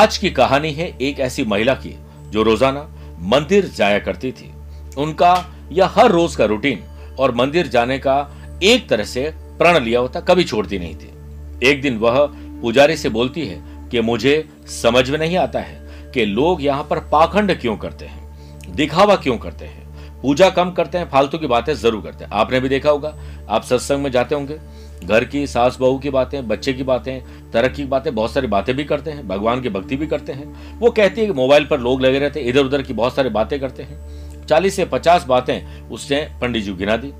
आज 0.00 0.16
की 0.18 0.28
कहानी 0.30 0.70
है 0.72 0.86
एक 0.98 1.18
ऐसी 1.20 1.42
महिला 1.44 1.72
की, 1.74 1.94
जो 2.26 2.42
रोज़ाना 2.42 2.82
मंदिर 3.22 3.66
जाया 3.68 3.98
करती 3.98 4.30
थी। 4.32 4.50
उनका 4.98 5.32
यह 5.72 5.90
हर 5.96 6.10
रोज 6.10 6.36
का 6.36 6.44
रूटीन 6.44 6.82
और 7.18 7.34
मंदिर 7.34 7.66
जाने 7.66 7.98
का 7.98 8.14
एक 8.62 8.88
तरह 8.88 9.04
से 9.04 9.28
प्रण 9.58 9.78
लिया 9.78 10.00
होता, 10.00 10.20
कभी 10.20 10.44
छोड़ती 10.44 10.78
नहीं 10.78 10.94
थी। 10.94 11.68
एक 11.68 11.82
दिन 11.82 11.98
वह 11.98 12.18
पुजारी 12.62 12.96
से 12.96 13.08
बोलती 13.08 13.46
है 13.46 13.60
कि 13.90 14.00
मुझे 14.02 14.44
समझ 14.72 15.08
में 15.10 15.18
नहीं 15.18 15.36
आता 15.38 15.60
है 15.60 16.10
कि 16.14 16.24
लोग 16.24 16.62
यहाँ 16.62 16.86
पर 16.90 16.98
पाखंड 17.10 17.58
क्यों 17.60 17.76
करते 17.76 18.06
हैं, 18.06 18.74
दिखावा 18.74 19.16
क्यों 19.16 19.38
करते 19.38 19.64
हैं, 19.64 19.88
पूजा 20.22 20.48
कम 20.50 20.70
करते 20.72 20.98
हैं, 20.98 21.10
फालतू 21.10 21.38
की 21.38 21.46
बातें 21.48 21.74
ज़रूर 21.74 22.02
करते 22.02 22.24
हैं। 22.24 22.30
आपने 22.32 22.60
भी 22.60 22.68
देखा 22.68 22.90
होगा, 22.90 23.14
आप 23.48 23.64
सत्संग 23.64 24.02
में 24.02 24.10
जाते 24.12 24.34
होंगे 24.34 24.58
घर 25.04 25.24
की 25.24 25.46
सास 25.46 25.76
बहू 25.80 25.98
की 25.98 26.10
बातें, 26.10 26.46
बच्चे 26.48 26.72
की 26.72 26.82
बातें, 26.82 27.20
तरक्की 27.52 27.82
की 27.82 27.88
बातें, 27.88 28.14
बहुत 28.14 28.32
सारी 28.32 28.46
बातें 28.46 28.74
भी 28.76 28.84
करते 28.84 29.10
हैं, 29.10 29.26
भगवान 29.28 29.60
की 29.60 29.68
भक्ति 29.68 29.96
भी 29.96 30.06
करते 30.06 30.32
हैं। 30.32 30.78
वो 30.78 30.90
कहती 30.90 31.20
है 31.20 31.26
कि 31.26 31.32
मोबाइल 31.32 31.66
पर 31.66 31.80
लोग 31.80 32.02
लगे 32.02 32.18
रहते 32.18 32.40
हैं 32.40 32.46
इधर 32.46 32.64
उधर 32.64 32.82
की 32.82 32.92
बहुत 32.92 33.14
सारी 33.14 33.28
बातें 33.28 33.58
करते 33.60 33.82
हैं। 33.82 34.46
चालीस 34.46 34.76
से 34.76 34.84
पचास 34.84 35.24
बातें 35.24 35.88
उसने 35.90 36.20
पंडित 36.40 36.64
जी 36.64 36.72
गिना 36.72 36.96
दी। 36.96 37.12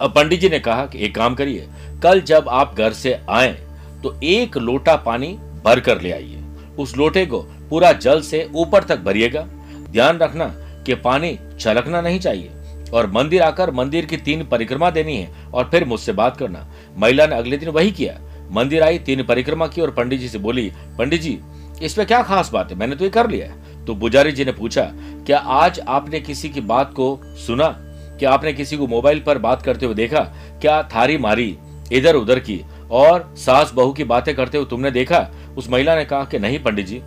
अब 0.00 0.12
पंडित 0.14 0.40
जी 0.40 0.48
ने 0.48 0.58
कहा 0.60 0.86
कि 0.86 0.98
एक 0.98 1.14
काम 1.14 1.34
करिए, 1.34 1.68
कल 2.02 2.20
जब 2.20 2.48
आप 2.48 2.74
घर 2.74 2.92
से 2.92 3.18
आए 3.30 3.52
तो 4.02 4.14
एक 4.24 4.56
लोटा 4.56 4.96
पानी 4.96 5.26
भर 5.64 5.80
कर 5.80 6.00
ले 6.00 6.10
आइए। 6.12 6.42
उस 6.78 6.96
लोटे 6.96 7.24
को 7.26 7.40
पूरा 7.70 7.92
जल 7.92 8.20
से 8.20 8.48
ऊपर 8.54 8.84
तक 8.84 9.00
भरिएगा। 9.00 9.46
ध्यान 9.90 10.18
रखना 10.18 10.46
कि 10.86 10.94
पानी 10.94 11.38
छलकना 11.60 12.00
नहीं 12.00 12.20
चाहिए। 12.20 12.50
और 12.92 13.10
मंदिर 13.10 13.42
आकर 13.42 13.70
मंदिर 13.70 14.06
की 14.06 14.16
तीन 14.16 14.44
परिक्रमा 14.44 14.90
देनी 14.90 15.16
है 15.16 15.50
और 15.54 15.68
फिर 15.70 15.84
मुझसे 15.84 16.12
बात 16.12 16.36
करना। 16.36 16.66
महिला 16.98 17.26
ने 17.26 17.36
अगले 17.36 17.56
दिन 17.56 17.68
वही 17.68 17.90
किया। 17.90 18.18
मंदिर 18.52 18.82
आई, 18.82 18.98
तीन 18.98 19.22
परिक्रमा 19.22 19.66
की 19.66 19.80
और 19.80 19.90
पंडित 19.90 20.20
जी 20.20 20.28
से 20.28 20.38
बोली, 20.38 20.72
पंडित 20.98 21.20
जी, 21.20 21.38
इसमें 21.82 22.06
क्या 22.06 22.22
खास 22.22 22.50
बात 22.52 22.70
है? 22.70 22.78
मैंने 22.78 22.96
तो 22.96 23.04
ये 23.04 23.10
कर 23.10 23.30
लिया 23.30 23.46
है। 23.46 23.84
तो 23.84 23.94
पुजारी 23.94 24.32
जी 24.32 24.44
ने 24.44 24.52
पूछा, 24.52 24.82
क्या 25.26 25.38
आज 25.38 25.80
आपने 25.80 26.20
किसी 26.20 26.48
की 26.48 26.60
बात 26.60 26.92
को 26.92 27.20
सुना? 27.46 27.76
क्या 28.18 28.30
आपने 28.30 28.52
किसी 28.52 28.76
को 28.76 28.86
मोबाइल 28.86 29.20
पर 29.20 29.38
बात 29.38 29.62
करते 29.62 29.86
हुए 29.86 29.94
देखा? 29.94 30.20
क्या 30.60 30.82
थारी 30.82 31.18
मारी, 31.18 31.56
इधर 31.92 32.14
उधर 32.14 32.38
की 32.38 32.60
और 32.90 33.34
सास 33.36 33.72
बहू 33.74 33.92
की 33.92 34.04
बातें 34.04 34.34
करते 34.34 34.58
हुए 34.58 34.66
तुमने 34.66 34.90
देखा? 34.90 35.28
उस 35.56 35.70
महिला 35.70 35.96
ने 35.96 36.04
कहा 36.04 36.24
कि 36.24 36.38
नहीं 36.38 36.58
पंडित 36.58 36.86
जी। 36.86 36.98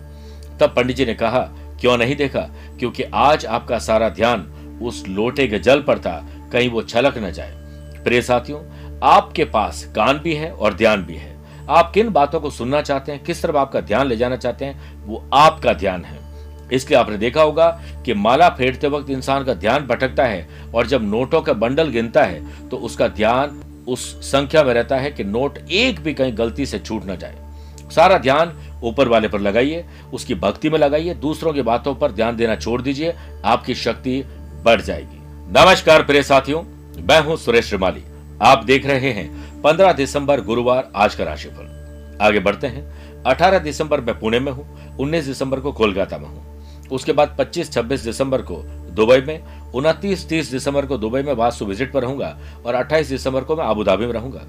तब 0.60 0.72
पंडित 0.76 0.96
जी 0.96 1.04
ने 1.06 1.14
कहा, 1.14 1.40
क्यों 1.80 1.96
नहीं 1.98 2.16
देखा? 2.16 2.40
क्योंकि 2.78 3.02
आज 3.02 3.46
आपका 3.46 3.78
सारा 3.78 4.08
ध्यान 4.08 4.46
उस 4.82 5.04
लोटे 5.08 5.46
के 5.46 5.58
जल 5.58 5.80
पर 5.82 5.98
था, 5.98 6.26
कहीं 6.52 6.68
वो 6.70 6.82
छलक 6.82 7.18
न 7.18 7.30
जाए। 7.30 7.52
प्रिय 8.04 8.22
साथियों, 8.22 8.60
आपके 9.04 9.44
पास 9.44 9.84
कान 9.96 10.18
भी 10.18 10.34
है 10.34 10.50
और 10.50 10.74
ध्यान 10.74 11.02
भी 11.02 11.14
है। 11.14 11.34
आप 11.70 11.90
किन 11.94 12.08
बातों 12.08 12.40
को 12.40 12.50
सुनना 12.50 12.82
चाहते 12.82 13.12
हैं, 13.12 13.22
किस 13.24 13.42
तरफ़ 13.42 13.56
आपका 13.56 13.80
ध्यान 13.80 14.06
ले 14.06 14.16
जाना 14.16 14.36
चाहते 14.36 14.64
हैं, 14.64 15.06
वो 15.06 15.24
आपका 15.34 15.72
ध्यान 15.72 16.04
है। 16.04 16.18
इसलिए 16.72 16.98
आपने 16.98 17.16
देखा 17.18 17.42
होगा 17.42 17.68
कि 18.04 18.14
माला 18.14 18.48
फेरते 18.48 18.88
वक्त 18.88 19.10
इंसान 19.10 19.44
का 19.44 19.54
ध्यान 19.54 19.86
भटकता 19.86 20.24
है 20.24 20.48
और 20.74 20.86
जब 20.86 21.02
नोटों 21.02 21.40
का 21.42 21.52
बंडल 21.52 21.88
गिनता 21.88 22.24
है 22.24 22.68
तो 22.68 22.76
उसका 22.76 23.08
ध्यान 23.08 23.60
उस 23.88 24.04
संख्या 24.22 24.62
में 24.64 24.72
रहता 24.74 24.96
है 24.96 25.10
कि 25.10 25.24
नोट 25.24 25.58
एक 25.58 26.00
भी 26.00 26.14
कहीं 26.14 26.36
गलती 26.38 26.66
से 26.66 26.78
छूट 26.78 27.02
न 27.06 27.16
जाए। 27.16 27.36
सारा 27.90 28.16
ध्यान 28.18 28.52
ऊपर 28.84 29.08
वाले 29.08 29.28
पर 29.28 29.40
लगाइए, 29.40 29.84
उसकी 30.12 30.34
भक्ति 30.34 30.70
में 30.70 30.78
लगाइए, 30.78 31.14
दूसरों 31.14 31.52
की 31.52 31.62
बातों 31.62 31.94
पर 31.94 32.12
ध्यान 32.12 32.36
देना 32.36 32.56
छोड़ 32.56 32.80
दीजिए। 32.82 33.14
आपकी 33.44 33.74
शक्ति 33.74 34.22
बढ़ 34.66 34.80
जाएगी। 34.80 35.18
नमस्कार 35.52 36.02
प्रिय 36.02 36.22
साथियों, 36.22 36.62
मैं 37.02 37.20
हूँ 37.20 37.36
सुरेश 37.36 37.66
श्रीमाली। 37.66 38.02
आप 38.42 38.64
देख 38.64 38.86
रहे 38.86 39.10
हैं 39.12 39.60
15 39.62 39.92
दिसंबर 39.92 40.40
गुरुवार 40.40 40.90
आज 40.96 41.14
का 41.14 41.24
राशिफल। 41.24 42.18
आगे 42.22 42.40
बढ़ते 42.40 42.66
हैं। 42.66 43.22
18 43.22 43.58
दिसंबर 43.58 44.00
मैं 44.00 44.18
पुणे 44.18 44.40
में 44.40 44.50
हूँ 44.52 44.96
19 44.96 45.26
दिसंबर 45.26 45.60
को 45.60 45.72
कोलकाता 45.72 46.18
में 46.18 46.26
हूँ। 46.26 46.88
उसके 46.88 47.12
बाद 47.12 47.36
25-26 47.38 48.04
दिसंबर 48.04 48.42
को 48.42 48.56
दुबई 48.90 49.20
में, 49.20 49.70
उनतीस, 49.72 50.28
तीस 50.28 50.50
दिसंबर 50.50 50.86
को 50.86 50.98
दुबई 50.98 51.22
में 51.22 51.32
वास्तु 51.32 51.64
विज़िट 51.64 51.92
पर 51.92 52.02
रहूँगा 52.02 52.36
और 52.66 52.74
28 52.74 53.08
दिसंबर 53.08 53.44
को 53.44 53.56
मैं 53.56 53.64
अबुधाबी 53.64 54.06
में 54.06 54.12
रहूँगा। 54.12 54.42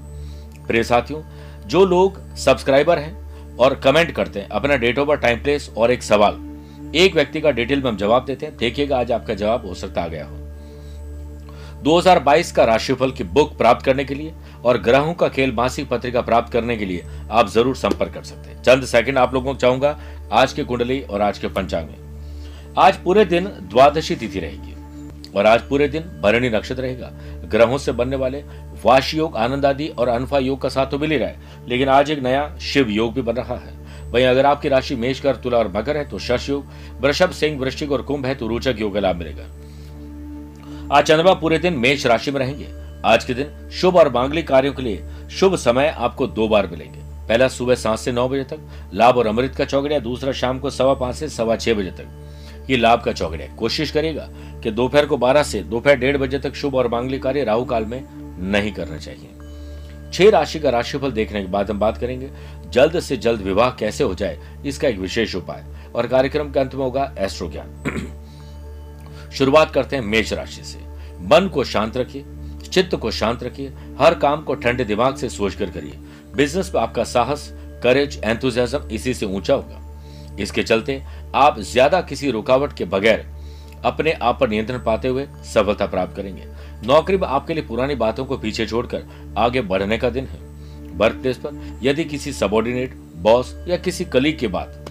प्रिय 0.66 0.84
साथियों, 0.84 1.22
जो 1.66 1.84
लोग 1.84 2.20
सब्सक्राइबर 2.36 2.98
हैं 2.98 3.56
और 3.56 3.74
कमेंट 3.74 4.10
करते 4.10 4.40
हैं, 4.40 4.48
अपना 4.48 4.76
date 4.76 4.98
of 4.98 5.08
birth 5.08 5.20
time 5.20 5.42
place 5.42 5.70
और 5.76 5.90
एक 5.90 6.02
सवाल। 6.02 6.47
एक 6.94 7.14
व्यक्ति 7.14 7.40
का 7.40 7.50
डिटेल 7.50 7.82
में 7.82 7.90
हम 7.90 7.96
जवाब 7.96 8.24
देते 8.24 8.46
हैं। 8.46 8.56
देखिएगा, 8.56 8.98
आज 8.98 9.12
आपका 9.12 9.34
जवाब 9.34 9.66
हो 9.66 9.74
सकता 9.74 10.02
आ 10.02 10.08
गया 10.08 10.26
हो। 10.26 10.36
2022 11.82 12.50
का 12.52 12.64
राशिफल 12.64 13.10
की 13.12 13.24
बुक 13.24 13.56
प्राप्त 13.58 13.84
करने 13.84 14.04
के 14.04 14.14
लिए 14.14 14.32
और 14.64 14.78
ग्रहों 14.78 15.12
का 15.14 15.28
खेल 15.28 15.52
मासिक 15.52 15.88
पत्रिका 15.88 16.20
प्राप्त 16.20 16.52
करने 16.52 16.76
के 16.76 16.84
लिए 16.84 17.04
आप 17.30 17.48
ज़रूर 17.48 17.76
संपर्क 17.76 18.12
कर 18.14 18.22
सकते 18.22 18.50
हैं। 18.50 18.62
चंद 18.62 18.84
सेकंड 18.84 19.18
आप 19.18 19.34
लोगों 19.34 19.52
को 19.54 19.60
चाहूँगा, 19.60 19.98
आज 20.32 20.52
के 20.52 20.64
कुंडली 20.64 21.00
और 21.00 21.22
आज 21.22 21.38
के 21.38 21.48
पंचांग 21.48 21.88
में। 21.88 22.74
आज 22.78 22.96
पूरे 22.96 23.24
दिन 23.24 23.44
द्वादशी 23.44 24.16
तिथि 24.16 24.40
रहेगी 24.40 24.74
और 25.32 25.46
आज 25.46 25.62
पूरे 25.62 25.88
दिन 25.88 26.02
भरणी 26.22 26.50
नक्षत्र 26.50 26.82
रहेगा। 26.82 27.10
ग्रहों 27.46 27.78
से 27.78 27.92
बनने 27.92 28.16
वाले 28.16 28.42
वाश 28.84 29.14
योग, 29.14 29.36
आनंद 29.36 29.66
आदि 29.66 29.88
और 29.88 30.08
अनफा 30.08 30.38
योग 30.38 30.60
का 30.62 30.68
साथ 30.68 30.86
तो 30.86 30.98
मिल 30.98 31.10
ही 31.10 31.18
रहा 31.18 31.28
है, 31.28 31.66
लेकिन 31.68 31.88
आज 31.88 32.10
एक 32.10 32.22
नया 32.22 32.56
शिव 32.62 32.90
योग 32.90 33.14
भी 33.14 33.22
बन 33.22 33.36
रहा 33.36 33.56
है। 33.56 33.76
वहीं 34.08 34.26
अगर 34.26 34.46
आपकी 34.46 34.68
राशि 34.68 34.94
मेष 34.96 35.20
कर, 35.20 35.36
तुला 35.36 35.58
और 35.58 35.68
मकर 35.68 35.96
है 35.96 36.08
तो 36.08 36.18
शश 36.18 36.48
योग 36.48 36.66
वृषभ, 37.00 37.30
सिंह, 37.30 37.58
वृश्चिक 37.60 37.92
और 37.92 38.02
कुंभ 38.02 38.26
है 38.26 38.34
तो 38.34 38.46
रोचक 38.46 38.76
योग 38.78 38.94
का 38.94 39.00
लाभ 39.00 39.16
मिलेगा। 39.16 39.44
आज 40.92 41.04
चंद्रमा 41.04 41.32
पूरे 41.34 41.58
दिन 41.58 41.74
मेष 41.74 42.06
राशि 42.06 42.30
में 42.30 42.38
रहेंगे। 42.40 42.66
आज 43.04 43.24
के 43.24 43.34
दिन 43.34 43.68
शुभ 43.70 43.96
और 43.96 44.12
मांगलिक 44.12 44.48
कार्यों 44.48 44.72
के 44.72 44.82
लिए 44.82 45.02
शुभ 45.30 45.56
समय 45.56 45.94
आपको 45.98 46.26
दो 46.26 46.48
बार 46.48 46.66
मिलेंगे। 46.66 47.00
पहला 47.28 47.48
सुबह 47.48 47.74
सात 47.74 47.98
से 47.98 48.12
नौ 48.12 48.28
बजे 48.28 48.44
तक, 48.44 48.58
लाभ 48.94 49.16
और 49.16 49.26
अमृत 49.26 49.54
का 49.54 49.64
चौकड़िया 49.64 49.98
दूसरा 50.00 50.32
शाम 50.32 50.58
को 50.58 50.70
सवा 50.70 50.94
पाँच 50.94 51.16
से 51.16 51.28
सवा 51.28 51.56
छह 51.56 51.74
बजे 51.74 51.90
तक। 51.90 52.66
ये 52.70 52.76
लाभ 52.76 53.02
का 53.02 53.12
चौकड़िया 53.12 53.54
कोशिश 53.56 53.90
करेगा 53.90 54.28
कि 54.62 54.70
दोपहर 54.70 55.06
को 55.06 55.16
बारह 55.16 55.42
से 55.42 55.60
दोपहर 55.62 55.96
डेढ़ 55.96 56.16
बजे 56.16 56.38
तक 56.38 56.54
शुभ 56.54 56.74
और 56.74 56.88
मांगलिक 56.88 57.22
कार्य 57.22 57.44
राहु 57.44 57.64
काल 57.64 57.84
में 57.84 58.02
नहीं 58.50 58.72
करना 58.72 58.98
चाहिए। 58.98 59.30
छह 60.12 60.30
राशि 60.30 60.58
का 60.60 60.70
राशिफल 60.70 61.12
देखने 61.12 61.40
के 61.42 61.48
बाद 61.48 61.70
हम 61.70 61.78
बात 61.78 61.98
करेंगे। 61.98 62.30
जल्द 62.70 62.98
से 63.00 63.16
जल्द 63.16 63.40
विवाह 63.40 63.70
कैसे 63.70 64.04
हो 64.04 64.14
जाए, 64.14 64.38
इसका 64.66 64.88
एक 64.88 64.98
विशेष 64.98 65.34
उपाय। 65.34 65.64
और 65.94 66.06
कार्यक्रम 66.06 66.50
के 66.52 66.60
अंत 66.60 66.74
में 66.74 66.82
होगा 66.84 67.12
एस्ट्रो 67.18 67.48
ज्ञान 67.50 68.10
शुरुआत 69.34 69.70
करते 69.70 69.96
हैं 69.96 70.02
मेष 70.02 70.32
राशि 70.32 70.62
से। 70.64 70.78
मन 71.26 71.48
को 71.54 71.64
शांत 71.64 71.96
रखिए, 71.96 72.24
चित्त 72.70 72.94
को 72.94 73.10
शांत 73.10 73.42
रखिए, 73.42 73.72
हर 74.00 74.14
काम 74.14 74.42
को 74.42 74.54
ठंडे 74.54 74.84
दिमाग 74.84 75.16
से 75.16 75.28
सोच 75.28 75.54
कर 75.54 75.70
करिए। 75.70 75.98
बिज़नेस 76.36 76.72
में 76.74 76.80
आपका 76.82 77.04
साहस 77.04 77.48
करेज 77.82 78.20
एंथुजियाज्म 78.24 78.88
इसी 78.88 79.14
से 79.14 79.26
ऊँचा 79.26 79.54
होगा। 79.54 80.36
इसके 80.40 80.62
चलते 80.62 81.02
आप 81.34 81.58
ज़्यादा 81.60 82.00
किसी 82.00 82.30
रुकावट 82.30 82.72
के 82.72 82.84
बगैर 82.84 83.26
अपने 83.84 84.12
आप 84.12 84.38
पर 84.40 84.48
नियंत्रण 84.48 84.78
पाते 84.78 85.08
हुए 85.08 85.26
सफलता 85.44 85.86
प्राप्त 85.86 86.16
करेंगे। 86.16 86.44
नौकरी 86.86 87.16
में 87.16 87.26
आपके 87.28 87.54
लिए 87.54 87.64
पुरानी 87.64 87.94
बातों 87.94 88.24
को 88.24 88.38
पीछे 88.38 88.66
छोड़कर 88.66 89.34
आगे 89.38 89.60
बढ़ने 89.62 89.98
का 89.98 90.10
दिन 90.10 90.26
है। 90.26 90.47
वर्क 90.98 91.16
प्लेस 91.16 91.36
पर, 91.36 91.78
यदि 91.82 92.04
किसी 92.04 92.32
सबॉर्डिनेट 92.32 92.94
बॉस 93.16 93.54
या 93.68 93.76
किसी 93.76 94.04
कलीग 94.04 94.38
की 94.38 94.48
बात 94.48 94.84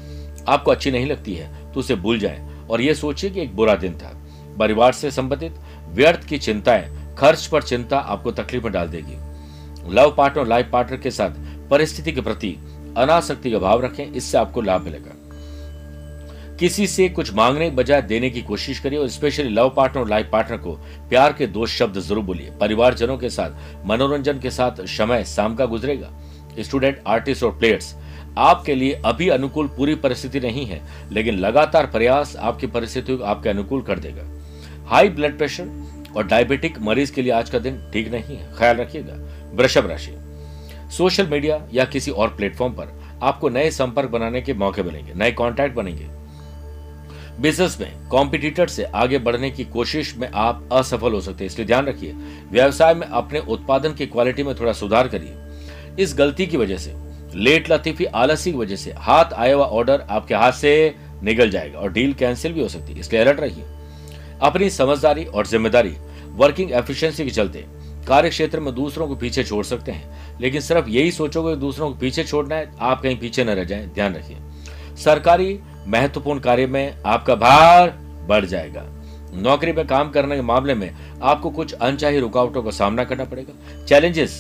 आपको 0.48 0.72
अच्छी 0.72 0.92
नहीं 0.92 1.06
लगती 1.06 1.36
है 1.36 1.72
तो 1.74 1.80
उसे 1.80 1.96
भूल 1.96 2.20
जाए 2.20 2.66
और 2.70 2.82
यह 2.82 2.94
सोचिए 2.94 3.30
कि 3.30 3.42
एक 3.42 3.56
बुरा 3.56 3.76
दिन 3.76 3.94
था। 3.94 4.14
परिवार 4.60 4.94
से 4.94 5.12
संबंधित 5.12 5.56
व्यर्थ 5.90 6.28
की 6.28 6.38
चिंताएँ, 6.38 7.16
खर्च 7.16 7.46
पर 7.48 7.64
चिंता 7.64 7.98
आपको 7.98 8.32
तकलीफ़ 8.32 8.64
में 8.64 8.72
डाल 8.74 8.88
देगी। 8.88 9.94
लव 9.96 10.14
पार्टनर 10.18 10.48
लाइफ 10.48 10.70
पार्टनर 10.72 10.98
के 10.98 11.12
साथ 11.12 11.70
परिस्थिति 11.70 12.12
के 12.12 12.22
प्रति 12.22 12.56
अनासक्ति 12.98 13.52
का 13.52 13.60
भाव 13.60 13.84
रखें, 13.86 14.06
इससे 14.06 14.38
आपको 14.38 14.62
लाभ 14.62 14.82
मिलेगा। 14.82 15.14
किसी 16.60 16.86
से 16.88 17.08
कुछ 17.10 17.34
मांगने 17.34 17.70
बजाय 17.70 18.02
देने 18.02 18.30
की 18.30 18.42
कोशिश 18.42 18.80
करिए 18.80 19.00
और 19.00 19.08
स्पेशली 19.10 19.50
लव 19.50 19.70
पार्टनर 19.70 20.02
और 20.02 20.10
लाइफ 20.10 20.30
पार्टनर 20.32 20.58
को 20.58 20.72
प्यार 21.10 21.34
के 21.34 21.48
दो 21.48 21.66
शब्द 21.66 22.00
ज़रूर 22.00 22.24
बोलिए। 22.24 22.52
परिवारजनों 22.60 23.18
के 23.18 23.30
साथ, 23.30 23.86
मनोरंजन 23.86 24.40
के 24.40 24.52
साथ 24.52 24.82
समय 24.88 25.24
शाम 25.26 25.56
का 25.56 25.66
गुजरेगा। 25.66 26.10
स्टूडेंट 26.60 27.02
आर्टिस्ट 27.08 27.44
और 27.44 27.52
प्लेयर्स 27.60 27.94
आपके 28.38 28.76
लिए 28.76 29.02
अभी 29.06 29.30
अनुकूल 29.30 29.68
पूरी 29.68 29.96
परिस्थिति 29.98 30.40
नहीं 30.40 30.66
है, 30.66 30.82
लेकिन 31.12 31.36
लगातार 31.36 31.86
प्रयास 31.88 32.36
आपकी 32.38 32.68
परिस्थिति 32.68 33.18
को 33.18 33.24
आपके 33.26 33.50
अनुकूल 33.50 33.82
कर 33.82 34.00
देगा। 34.00 34.24
हाई 34.88 35.10
ब्लड 35.10 35.38
प्रेशर 35.38 36.14
और 36.16 36.28
डायबिटिक 36.28 36.80
मरीज़ 36.82 37.14
के 37.14 37.22
लिए 37.22 37.32
आज 37.34 37.50
का 37.50 37.60
दिन 37.60 37.82
ठीक 37.94 38.12
नहीं 38.12 38.38
है, 38.38 38.54
ख्याल 38.58 38.78
रखिएगा। 38.78 39.24
वृषभ 39.54 39.90
राशि 39.90 40.18
सोशल 40.98 41.28
मीडिया 41.28 41.62
या 41.74 41.86
किसी 41.86 42.12
और 42.12 42.36
प्लेटफॉर्म 42.38 42.74
पर 42.74 43.00
आपको 43.24 43.50
नए 43.50 43.72
संपर्क 43.72 44.10
बनाने 44.10 44.42
के 44.42 44.54
मौके 44.56 44.84
मिलेंगे, 44.84 45.14
नए 45.14 45.32
कॉन्टैक्ट 45.34 45.76
बनेंगे। 45.76 46.08
बिज़नेस 47.40 47.78
में 47.80 48.08
कॉम्पिटिटर 48.10 48.68
से 48.68 48.84
आगे 48.84 49.18
बढ़ने 49.18 49.50
की 49.52 49.64
कोशिश 49.66 50.16
में 50.18 50.30
आप 50.34 50.70
असफल 50.72 51.14
हो 51.14 51.20
सकते 51.22 51.44
हैं। 51.44 51.52
इसलिए 51.52 51.68
ध्यान 51.68 51.86
रखिए, 51.86 52.14
व्यवसाय 52.52 52.94
में 52.94 53.08
अपने 53.08 53.40
उत्पादन 53.40 53.94
की 53.94 54.06
क्वालिटी 54.06 54.44
में 54.44 54.54
थोड़ा 54.56 54.74
सुधार 54.74 55.08
करिए। 55.08 56.04
इस 56.04 56.16
गलती 56.18 56.48
की 56.48 56.58
वजह 56.58 56.78
से 56.78 56.94
लेट 57.36 57.72
लतीफी, 57.72 58.06
आलसी 58.06 58.52
की 58.52 58.58
वजह 58.58 58.76
से 58.76 58.92
हाथ 58.92 59.34
आया 59.34 59.56
हुआ 59.56 59.66
ऑर्डर 59.66 60.06
आपके 60.10 60.36
हाथ 60.36 60.52
से 60.52 60.96
निकल 61.24 61.50
जाएगा 61.50 61.80
और 61.80 61.92
डील 61.92 62.14
कैंसिल 62.14 62.54
भी 62.54 62.62
हो 62.62 62.68
सकती 62.68 62.94
है। 62.94 63.00
इसलिए 63.00 63.22
अलर्ट 63.22 63.40
रहिए 63.40 63.64
अपनी 64.42 64.70
समझदारी 64.70 65.26
और 65.26 65.48
ज़िम्मेदारी 65.48 65.96
वर्किंग 66.36 66.72
एफिशिएंसी 66.72 67.24
के 67.26 67.32
चलते 67.32 67.66
कार्य 68.08 68.30
क्षेत्र 68.30 68.60
में 68.60 68.74
दूसरों 68.76 69.08
को 69.08 69.16
पीछे 69.16 69.44
छोड़ 69.44 69.64
सकते 69.66 69.92
हैं। 69.92 70.40
लेकिन 70.42 70.62
सिर्फ़ 70.62 70.90
यही 70.90 71.12
सोचोगे 71.12 71.56
दूसरों 71.56 71.90
को 71.90 71.96
पीछे 71.96 72.24
छोड़ना 72.24 72.56
है, 72.56 72.72
आप 72.80 73.02
कहीं 73.02 73.18
पीछे 73.18 73.44
न 73.44 73.50
रह 73.50 73.64
जाए। 73.64 73.86
ध्यान 73.86 74.16
रखिए। 74.16 74.38
सरकारी 75.04 75.60
महत्वपूर्ण 75.88 76.40
कार्य 76.40 76.68
में 76.68 76.98
आपका 77.06 77.36
भार 77.36 77.90
बढ़ 78.28 78.46
जाएगा। 78.46 78.86
नौकरी 79.34 79.72
में 79.72 79.88
काम 79.88 80.10
करने 80.10 80.36
के 80.36 80.42
मामले 80.42 80.76
में 80.76 80.96
आपको 81.24 81.50
कुछ 81.50 81.74
अनचाही 81.74 82.20
रुकावटों 82.20 82.64
का 82.64 82.72
सामना 82.72 83.04
करना 83.04 83.24
पड़ेगा। 83.24 83.86
चैलेंजेस 83.86 84.32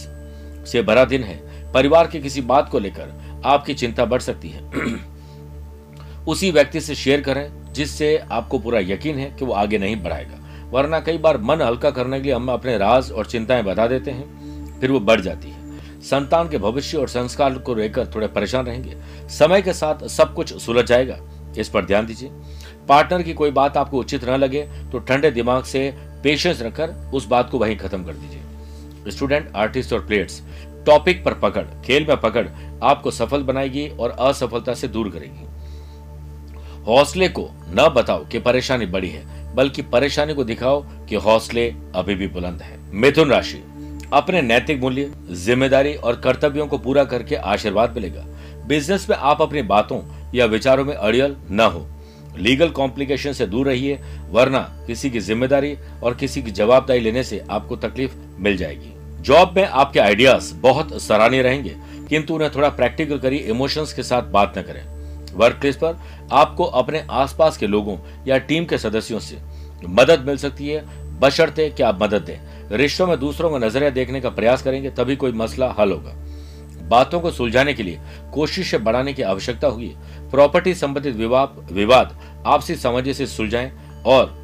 से 0.71 0.81
भरा 0.81 1.05
दिन 1.05 1.23
है। 1.23 1.71
परिवार 1.73 2.07
की 2.07 2.19
किसी 2.19 2.41
बात 2.41 2.69
को 2.69 2.79
लेकर 2.79 3.41
आपकी 3.45 3.73
चिंता 3.73 4.05
बढ़ 4.05 4.21
सकती 4.21 4.49
है। 4.49 4.71
उसी 6.27 6.51
व्यक्ति 6.51 6.81
से 6.81 6.95
शेयर 6.95 7.21
करें, 7.21 7.73
जिससे 7.73 8.17
आपको 8.17 8.59
पूरा 8.59 8.79
यकीन 8.79 9.19
है 9.19 9.35
कि 9.39 9.45
वो 9.45 9.53
आगे 9.53 9.77
नहीं 9.77 9.95
बढ़ाएगा। 9.95 10.67
वरना 10.69 10.99
कई 10.99 11.17
बार 11.17 11.38
मन 11.38 11.61
हल्का 11.61 11.91
करने 11.91 12.17
के 12.17 12.23
लिए 12.23 12.33
हम 12.33 12.51
अपने 12.51 12.77
राज 12.77 13.11
और 13.11 13.25
चिंताएँ 13.25 13.63
बता 13.63 13.88
देते 13.88 14.11
हैं, 14.11 14.25
फिर 14.79 14.91
वो 14.91 14.99
बढ़ 14.99 15.21
जाती 15.21 15.49
है। 15.49 15.67
संतान 16.01 16.49
के 16.49 16.57
भविष्य 16.57 16.97
और 16.97 17.07
संस्कार 17.07 17.53
को 17.53 17.75
लेकर 17.75 18.07
थोड़े 18.07 18.27
परेशान 18.27 18.65
रहेंगे। 18.65 18.97
समय 19.29 19.61
के 19.61 19.73
साथ 19.73 20.07
सब 20.07 20.33
कुछ 20.33 20.61
सुलझ 20.61 20.85
जाएगा। 20.85 21.19
इस 21.57 21.69
पर 21.69 21.86
ध्यान 21.86 22.06
दीजिए। 22.06 22.30
पार्टनर 22.89 23.21
की 23.21 23.33
कोई 23.33 23.51
बात 23.51 23.77
आपको 23.77 24.00
उचित 24.00 24.24
न 24.25 24.38
लगे 24.38 24.62
तो 24.92 25.00
ठंडे 25.00 25.31
दिमाग 25.31 25.63
से 25.65 25.89
पेशेंस 26.24 26.62
रखकर 26.62 26.89
उस 27.13 27.27
बात 27.27 27.50
को 27.50 27.57
वहीं 27.59 27.77
खत्म 27.77 28.04
कर 28.04 28.13
दीजिए। 28.13 29.12
स्टूडेंट 29.12 29.51
आर्टिस्ट 29.56 29.94
और 29.94 30.06
प्लेयर्स 30.06 30.42
टॉपिक 30.86 31.24
पर 31.25 31.33
पकड़, 31.33 31.63
खेल 31.86 32.06
में 32.07 32.18
पकड़, 32.18 32.48
आपको 32.83 33.12
सफल 33.12 33.44
बनाएगी 33.44 33.88
और 33.89 34.09
असफलता 34.09 34.74
से 34.74 34.88
दूर 34.88 35.09
करेगी। 35.09 35.45
हौसले 36.86 37.27
को 37.30 37.50
न 37.69 37.88
बताओ 37.95 38.25
कि 38.25 38.39
परेशानी 38.39 38.86
बड़ी 38.86 39.09
है, 39.09 39.56
बल्कि 39.56 39.81
परेशानी 39.83 40.33
को 40.33 40.44
दिखाओ 40.44 40.81
कि 41.06 41.15
हौसले 41.18 41.68
अभी 41.95 42.15
भी 42.15 42.27
बुलंद 42.27 42.62
है। 42.62 42.77
मिथुन 42.94 43.30
राशि, 43.30 43.63
अपने 44.13 44.42
नैतिक 44.42 44.80
मूल्य, 44.81 45.12
ज़िम्मेदारी 45.36 45.94
और 45.95 46.15
कर्तव्यों 46.15 46.68
को 46.68 46.77
पूरा 46.77 47.04
करके 47.04 47.36
आशीर्वाद 47.36 47.95
मिलेगा। 47.95 48.25
बिज़नेस 48.68 49.09
में 49.09 49.15
आप 49.18 49.42
अपनी 49.42 49.62
बातों 49.63 50.01
या 50.35 50.45
विचारों 50.45 50.85
में 50.85 50.94
अड़ियल 50.95 51.35
न 51.51 51.69
हो। 51.74 51.88
लीगल 52.38 52.69
कॉम्प्लिकेशन 52.69 53.33
से 53.33 53.45
दूर 53.45 53.68
रहिए, 53.68 54.00
वरना 54.29 54.59
किसी 54.88 55.09
की 55.09 55.19
ज़िम्मेदारी 55.19 55.75
और 56.03 56.15
किसी 56.15 56.41
की 56.41 56.51
जवाबदारी 56.51 57.00
लेने 57.00 57.24
से 57.24 57.44
आपको 57.50 57.75
तकलीफ़ 57.75 58.15
मिल 58.39 58.57
जाएगी। 58.57 58.94
जॉब 59.21 59.53
में 59.57 59.63
आपके 59.63 60.00
आइडियाज़ 60.00 60.53
बहुत 60.56 61.01
सराहनीय 61.01 61.41
रहेंगे, 61.41 61.75
किंतु 62.09 62.35
उन्हें 62.35 62.51
थोड़ा 62.56 62.69
प्रैक्टिकल 62.69 63.18
करिए 63.18 63.39
इमोशंस 63.39 63.94
के 63.94 64.03
साथ 64.03 64.24
बात 64.24 64.57
न 64.57 64.62
करें। 64.62 64.83
वर्क 65.33 65.56
प्लेस 65.56 65.75
पर 65.75 65.97
आपको 66.31 66.63
अपने 66.63 67.06
आसपास 67.12 67.57
के 67.57 67.68
लोगों 67.68 67.97
या 68.27 68.38
टीम 68.38 68.65
के 68.65 68.77
सदस्यों 68.77 69.19
से 69.19 69.38
मदद 69.89 70.23
मिल 70.27 70.38
सकती 70.38 70.68
है। 70.69 70.85
बशर्ते 71.19 71.69
कि 71.69 71.83
आप 71.83 72.01
मदद 72.01 72.21
दें। 72.21 72.77
रिश्तों 72.77 73.07
में 73.07 73.19
दूसरों 73.19 73.50
को 73.50 73.57
नज़रिया 73.57 73.89
देखने 73.89 74.21
का 74.21 74.30
प्रयास 74.30 74.62
करेंगे, 74.62 74.89
तभी 74.89 75.15
कोई 75.15 75.31
मसला 75.31 75.75
हल 75.80 75.91
होगा। 75.91 76.13
बातों 76.89 77.19
को 77.19 77.31
सुलझाने 77.31 77.74
के 77.74 77.84
लिए 77.84 78.00
कोशिश 78.34 78.74
बढ़ाने 78.75 79.13
की 79.13 79.22
आवश्यकता 79.24 79.68
होगी 79.68 79.92
प्रॉपर्टी 80.31 80.74
संबंधित 80.75 81.16
विवाद 81.16 81.68
विवाद 81.72 82.18
आपसी 82.45 82.75
समझ 82.75 83.07
से 83.10 83.25
सुलझाएँ 83.28 83.72
और 84.06 84.36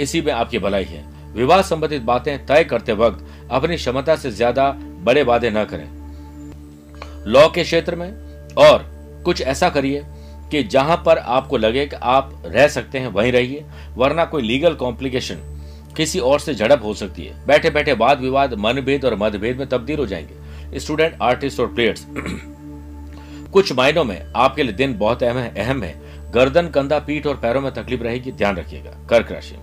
इसी 0.00 0.20
में 0.22 0.32
आपकी 0.32 0.58
भलाई 0.58 0.84
है। 0.84 1.04
विवाह 1.34 1.62
संबंधित 1.62 2.02
बातें 2.02 2.46
तय 2.46 2.64
करते 2.64 2.92
वक्त 2.92 3.24
अपनी 3.50 3.76
क्षमता 3.76 4.16
से 4.16 4.30
ज़्यादा 4.30 4.70
बड़े 5.04 5.22
वादे 5.22 5.50
न 5.50 5.64
करें। 5.64 5.86
लॉ 7.26 7.48
के 7.48 7.62
क्षेत्र 7.62 7.96
में 7.96 8.10
और 8.54 8.84
कुछ 9.24 9.40
ऐसा 9.42 9.68
करिए 9.68 10.02
कि 10.50 10.62
जहाँ 10.64 10.96
पर 11.06 11.18
आपको 11.18 11.56
लगे 11.56 11.86
कि 11.86 11.96
आप 11.96 12.42
रह 12.46 12.68
सकते 12.68 12.98
हैं, 12.98 13.08
वहीं 13.08 13.32
रहिए, 13.32 13.64
वरना 13.96 14.24
कोई 14.24 14.42
लीगल 14.42 14.74
कॉम्प्लिकेशन 14.74 15.40
किसी 15.96 16.18
और 16.18 16.40
से 16.40 16.54
झड़प 16.54 16.84
हो 16.84 16.94
सकती 16.94 17.24
है। 17.24 17.46
बैठे 17.46 17.70
बैठे 17.70 17.92
वाद 17.92 18.20
विवाद 18.20 18.54
मनभेद 18.54 19.04
और 19.04 19.14
मतभेद 19.14 19.58
में 19.58 19.68
तब्दील 19.68 19.98
हो 19.98 20.06
जाएँगे। 20.06 20.47
स्टूडेंट, 20.74 21.16
आर्टिस्ट 21.22 21.60
और 21.60 21.74
प्लेयर्स। 21.74 22.06
कुछ 23.52 23.72
मायनों 23.72 24.04
में 24.04 24.32
आपके 24.36 24.62
लिए 24.62 24.72
दिन 24.72 24.98
बहुत 24.98 25.22
अहम 25.22 25.36
है 25.36 25.54
अहम 25.56 25.82
है। 25.82 25.94
गर्दन, 26.32 26.68
कंधा, 26.68 26.98
पीठ 26.98 27.26
और 27.26 27.36
पैरों 27.36 27.60
में 27.60 27.72
तकलीफ़ 27.74 28.02
रहेगी, 28.02 28.32
ध्यान 28.32 28.56
रखिएगा। 28.56 28.90
कर्क 29.10 29.32
राशि 29.32 29.56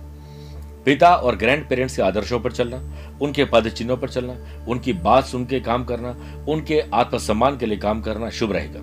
पिता 0.86 1.14
और 1.14 1.36
ग्रैंड 1.36 1.68
पेरेंट्स 1.68 1.96
के 1.96 2.02
आदर्शों 2.02 2.38
पर 2.40 2.52
चलना, 2.52 2.80
उनके 3.22 3.44
पद 3.44 3.68
चिन्हों 3.68 3.96
पर 3.96 4.08
चलना, 4.08 4.36
उनकी 4.68 4.92
बात 4.92 5.24
सुन 5.24 5.44
के 5.44 5.60
काम 5.60 5.84
करना, 5.84 6.14
उनके 6.48 6.80
आत्मसम्मान 6.94 7.56
के 7.58 7.66
लिए 7.66 7.78
काम 7.78 8.00
करना 8.02 8.30
शुभ 8.30 8.52
रहेगा। 8.52 8.80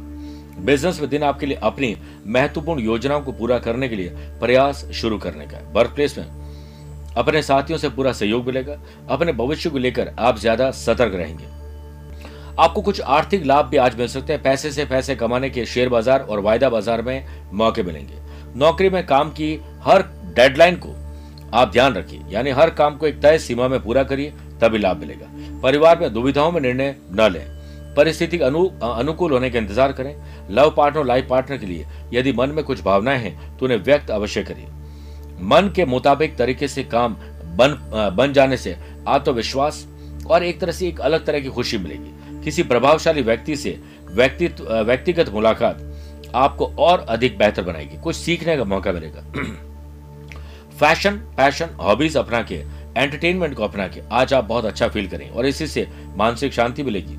बिज़नेस 0.61 0.99
में 1.01 1.09
दिन 1.09 1.23
आपके 1.23 1.45
लिए 1.45 1.57
अपनी 1.63 1.95
महत्वपूर्ण 2.27 2.81
योजनाओं 2.81 3.21
को 3.21 3.31
पूरा 3.31 3.59
करने 3.59 3.89
के 3.89 3.95
लिए 3.95 4.09
प्रयास 4.39 4.85
शुरू 4.93 5.17
करने 5.17 5.45
का 5.45 5.59
वर्क 5.71 5.91
प्लेस 5.95 6.17
में 6.17 6.25
अपने 7.17 7.41
साथियों 7.41 7.79
से 7.79 7.89
पूरा 7.89 8.11
सहयोग 8.11 8.45
मिलेगा। 8.45 8.77
अपने 9.09 9.33
भविष्य 9.33 9.69
को 9.69 9.77
लेकर 9.77 10.11
आप 10.19 10.37
ज़्यादा 10.39 10.69
सतर्क 10.71 11.15
रहेंगे। 11.15 11.62
आपको 12.59 12.81
कुछ 12.81 12.99
आर्थिक 13.01 13.45
लाभ 13.45 13.65
भी 13.65 13.77
आज 13.77 13.95
मिल 13.97 14.07
सकते 14.07 14.33
हैं। 14.33 14.41
पैसे 14.43 14.71
से 14.71 14.85
पैसे 14.85 15.15
कमाने 15.15 15.49
के 15.49 15.65
शेयर 15.65 15.89
बाज़ार 15.89 16.21
और 16.21 16.39
वायदा 16.39 16.69
बाज़ार 16.69 17.01
में 17.01 17.25
मौके 17.53 17.83
मिलेंगे। 17.83 18.21
नौकरी 18.55 18.89
में 18.89 19.05
काम 19.05 19.29
की 19.31 19.53
हर 19.83 20.01
डेडलाइन 20.35 20.75
को 20.75 20.89
आप 21.53 21.71
ध्यान 21.71 21.93
रखिए। 21.93 22.21
यानी 22.29 22.49
हर 22.51 22.69
काम 22.71 22.97
को 22.97 23.07
एक 23.07 23.21
तय 23.21 23.37
सीमा 23.39 23.67
में 23.67 23.79
पूरा 23.83 24.03
करिए 24.03 24.33
तभी 24.61 24.77
लाभ 24.77 24.97
मिलेगा। 24.97 25.59
परिवार 25.61 25.99
में 25.99 26.13
दुविधाओं 26.13 26.51
में 26.51 26.61
निर्णय 26.61 26.95
न 27.11 27.29
लें। 27.31 27.45
परिस्थिति 27.95 28.37
अनु, 28.39 28.65
अनुकूल 28.83 29.31
होने 29.31 29.49
का 29.49 29.59
इंतज़ार 29.59 29.91
करें। 29.91 30.15
लव 30.51 30.73
पार्टनर 30.77 31.05
लाइफ 31.05 31.27
पार्टनर 31.29 31.57
के 31.57 31.65
लिए 31.65 31.85
यदि 32.13 32.33
मन 32.33 32.49
में 32.49 32.63
कुछ 32.65 32.83
भावनाएँ 32.83 33.19
हैं 33.19 33.57
तो 33.57 33.65
उन्हें 33.65 33.79
व्यक्त 33.79 34.11
अवश्य 34.11 34.43
करिए। 34.43 34.67
मन 35.43 35.71
के 35.75 35.85
मुताबिक 35.85 36.37
तरीके 36.37 36.67
से 36.67 36.83
काम 36.85 37.15
बन 37.57 37.77
बन 38.17 38.33
जाने 38.33 38.57
से 38.57 38.75
आत्मविश्वास 39.07 39.85
और 40.27 40.43
एक 40.43 40.59
तरह 40.59 40.71
से 40.71 40.87
एक 40.87 40.99
अलग 41.01 41.25
तरह 41.25 41.39
की 41.39 41.49
खुशी 41.49 41.77
मिलेगी। 41.77 42.32
किसी 42.43 42.63
प्रभावशाली 42.63 43.21
व्यक्ति 43.21 43.55
से 43.55 43.79
व्यक्तित्व 44.05 44.73
व्यक्तिगत 44.79 45.29
मुलाकात 45.29 45.89
आपको 46.35 46.65
और 46.65 46.99
अधिक 46.99 47.37
बेहतर 47.37 47.63
बनाएगी। 47.63 47.97
कुछ 47.97 48.15
सीखने 48.15 48.57
का 48.57 48.63
मौका 48.63 48.91
मिलेगा। 48.91 49.21
फ़ैशन, 50.79 51.11
पैशन, 51.11 51.65
हॉबीज 51.65 52.17
अपना 52.17 52.41
के, 52.41 52.55
एंटरटेनमेंट 52.97 53.55
को 53.55 53.63
अपना 53.63 53.87
के, 53.87 54.01
आज 54.11 54.33
आप 54.33 54.45
बहुत 54.45 54.65
अच्छा 54.65 54.87
फील 54.87 55.07
करें 55.07 55.29
और 55.29 55.45
इसी 55.45 55.67
से 55.67 55.87
मानसिक 56.15 56.53
शांति 56.53 56.83
मिलेगी। 56.83 57.15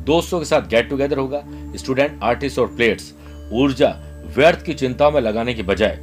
दोस्तों 0.00 0.38
के 0.38 0.44
साथ 0.44 0.68
गेट 0.68 0.90
टुगेदर 0.90 1.18
होगा। 1.18 1.42
स्टूडेंट, 1.76 2.20
आर्टिस्ट 2.22 2.58
और 2.58 2.66
प्लेयर्स, 2.66 3.14
ऊर्जा, 3.52 3.94
व्यर्थ 4.36 4.64
की 4.64 4.74
चिंताओं 4.74 5.10
में 5.10 5.20
लगाने 5.20 5.54
की 5.54 5.62
बजाय 5.62 5.98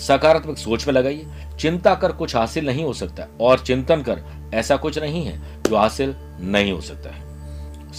सकारात्मक 0.00 0.58
सोच 0.58 0.86
में 0.86 0.94
लगाइए। 0.94 1.26
चिंता 1.60 1.94
कर 1.94 2.12
कुछ 2.12 2.36
हासिल 2.36 2.66
नहीं 2.66 2.84
हो 2.84 2.92
सकता 2.92 3.28
और 3.40 3.58
चिंतन 3.58 4.02
कर 4.02 4.22
ऐसा 4.54 4.76
कुछ 4.76 4.98
नहीं 4.98 5.24
है 5.24 5.62
जो 5.62 5.76
हासिल 5.76 6.14
नहीं 6.40 6.72
हो 6.72 6.80
सकता 6.80 7.10
है। 7.10 7.25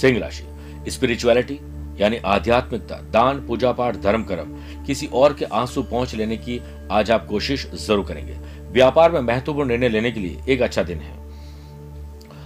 सिंह 0.02 0.20
राशि 0.20 0.92
स्पिरिचुअलिटी 0.92 1.60
यानी 2.00 2.18
आध्यात्मिकता, 2.26 2.96
दान, 3.12 3.46
पूजा 3.48 3.72
पाठ, 3.72 3.96
धर्म, 3.96 4.24
कर्म, 4.24 4.56
किसी 4.86 5.08
और 5.14 5.34
के 5.34 5.46
आँसू 5.46 5.84
पहुँच 5.84 6.14
लेने 6.16 6.38
की 6.38 6.60
आज 6.92 7.12
आप 7.12 7.26
कोशिश 7.28 7.66
ज़रूर 7.76 8.06
करेंगे। 8.06 8.34
व्यापार 8.72 9.12
में 9.12 9.20
महत्वपूर्ण 9.22 9.70
निर्णय 9.70 9.90
लेने 9.90 10.12
के 10.12 10.20
लिए 10.20 10.42
एक 10.50 10.62
अच्छा 10.62 10.84
दिन 10.84 10.98
है। 10.98 11.16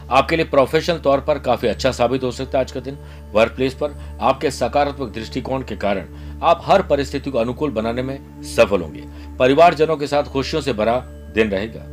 आपके 0.10 0.36
लिए 0.36 0.46
प्रोफेशनल 0.46 0.98
तौर 0.98 1.20
पर 1.20 1.40
काफ़ी 1.40 1.68
अच्छा 1.68 1.92
साबित 1.92 2.24
हो 2.24 2.32
सकता 2.32 2.58
है 2.58 2.64
आज 2.64 2.72
का 2.72 2.80
दिन। 2.80 2.98
वर्क 3.34 3.52
प्लेस 3.52 3.74
पर 3.74 4.18
आपके 4.22 4.52
सकारात्मक 4.52 5.14
दृष्टिकोण 5.14 5.64
के 5.64 5.76
कारण 5.76 6.40
आप 6.44 6.62
हर 6.66 6.82
परिस्थिति 6.82 7.32
को 7.32 7.38
अनुकूल 7.38 7.72
बनाने 7.72 8.02
में 8.02 8.44
सफल 8.56 8.82
होंगे। 8.82 9.04
परिवारजनों 9.38 9.98
के 9.98 10.08
साथ 10.08 10.24
खुशियों 10.24 10.62
से 10.62 10.74
भरा 10.74 10.98
दिन 11.36 11.50
रहेगा। 11.50 11.86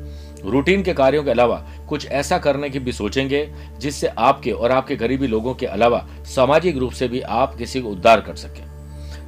रूटीन 0.44 0.82
के 0.82 0.92
कार्यों 0.92 1.22
के 1.24 1.30
अलावा 1.30 1.56
कुछ 1.88 2.06
ऐसा 2.06 2.38
करने 2.38 2.70
की 2.70 2.78
भी 2.78 2.92
सोचेंगे, 2.92 3.48
जिससे 3.78 4.06
आपके 4.08 4.50
और 4.50 4.72
आपके 4.72 4.96
गरीबी 4.96 5.26
लोगों 5.26 5.54
के 5.54 5.66
अलावा 5.66 6.06
सामाजिक 6.26 6.76
रूप 6.76 6.92
से 6.92 7.08
भी 7.08 7.20
आप 7.20 7.56
किसी 7.56 7.80
को 7.80 7.88
उद्धार 7.88 8.20
कर 8.20 8.36
सकें। 8.36 8.64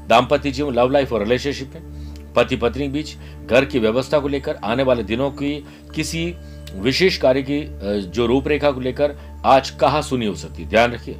दाम्पत्य 0.08 0.50
जीवन 0.50 0.74
लव 0.74 0.90
लाइफ 0.90 1.12
और 1.12 1.22
रिलेशनशिप 1.22 1.72
में 1.74 2.32
पति 2.34 2.56
पत्नी 2.56 2.88
बीच 2.88 3.16
घर 3.46 3.64
की 3.64 3.78
व्यवस्था 3.78 4.18
को 4.18 4.28
लेकर 4.28 4.56
आने 4.64 4.82
वाले 4.82 5.02
दिनों 5.02 5.30
की 5.32 5.54
किसी 5.94 6.34
विशेष 6.74 7.16
कार्य 7.16 7.42
की 7.42 7.60
जो 8.06 8.26
रूपरेखा 8.26 8.70
को 8.70 8.80
लेकर 8.80 9.16
आज 9.46 9.70
कहा 9.70 10.00
सुनी 10.00 10.26
हो 10.26 10.34
सकती 10.34 10.64
ध्यान 10.64 10.92
रखिए। 10.92 11.16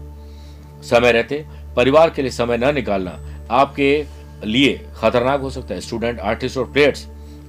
समय 0.83 1.13
रहते, 1.13 1.45
परिवार 1.77 2.11
के 2.11 2.23
लिए 2.23 2.31
समय 2.31 2.59
न 2.59 2.75
निकालना 2.75 3.19
आपके 3.51 4.05
लिए 4.45 4.81
खतरनाक 4.97 5.41
हो 5.41 5.51
सकता 5.51 5.75
है। 5.75 5.81
स्टूडेंट 5.81 6.21
आर्टिस्ट 6.21 6.59
और 6.59 6.71
प्लेयर्स 6.73 7.07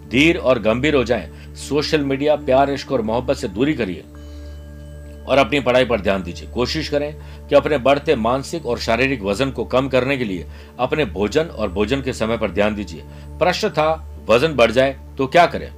धीर 0.09 0.37
और 0.37 0.59
गंभीर 0.59 0.95
हो 0.95 1.03
जाएँ। 1.03 1.29
सोशल 1.57 2.03
मीडिया, 2.03 2.35
प्यार, 2.35 2.71
इश्क 2.71 2.91
और 2.91 3.01
मोहब्बत 3.01 3.37
से 3.37 3.47
दूरी 3.47 3.73
करिए 3.73 4.03
और 5.27 5.37
अपनी 5.37 5.59
पढ़ाई 5.59 5.85
पर 5.85 6.01
ध्यान 6.01 6.23
दीजिए। 6.23 6.49
कोशिश 6.49 6.89
करें 6.89 7.13
कि 7.47 7.55
अपने 7.55 7.77
बढ़ते 7.77 8.15
मानसिक 8.17 8.65
और 8.65 8.79
शारीरिक 8.79 9.21
वज़न 9.23 9.51
को 9.51 9.65
कम 9.65 9.87
करने 9.87 10.17
के 10.17 10.23
लिए 10.23 10.45
अपने 10.79 11.05
भोजन 11.07 11.45
और 11.45 11.71
भोजन 11.71 12.01
के 12.01 12.13
समय 12.13 12.37
पर 12.37 12.51
ध्यान 12.51 12.75
दीजिए। 12.75 13.03
प्रश्न 13.39 13.69
था, 13.69 13.91
वज़न 14.29 14.55
बढ़ 14.55 14.71
जाए 14.71 14.95
तो 15.17 15.27
क्या 15.27 15.45
करें? 15.45 15.71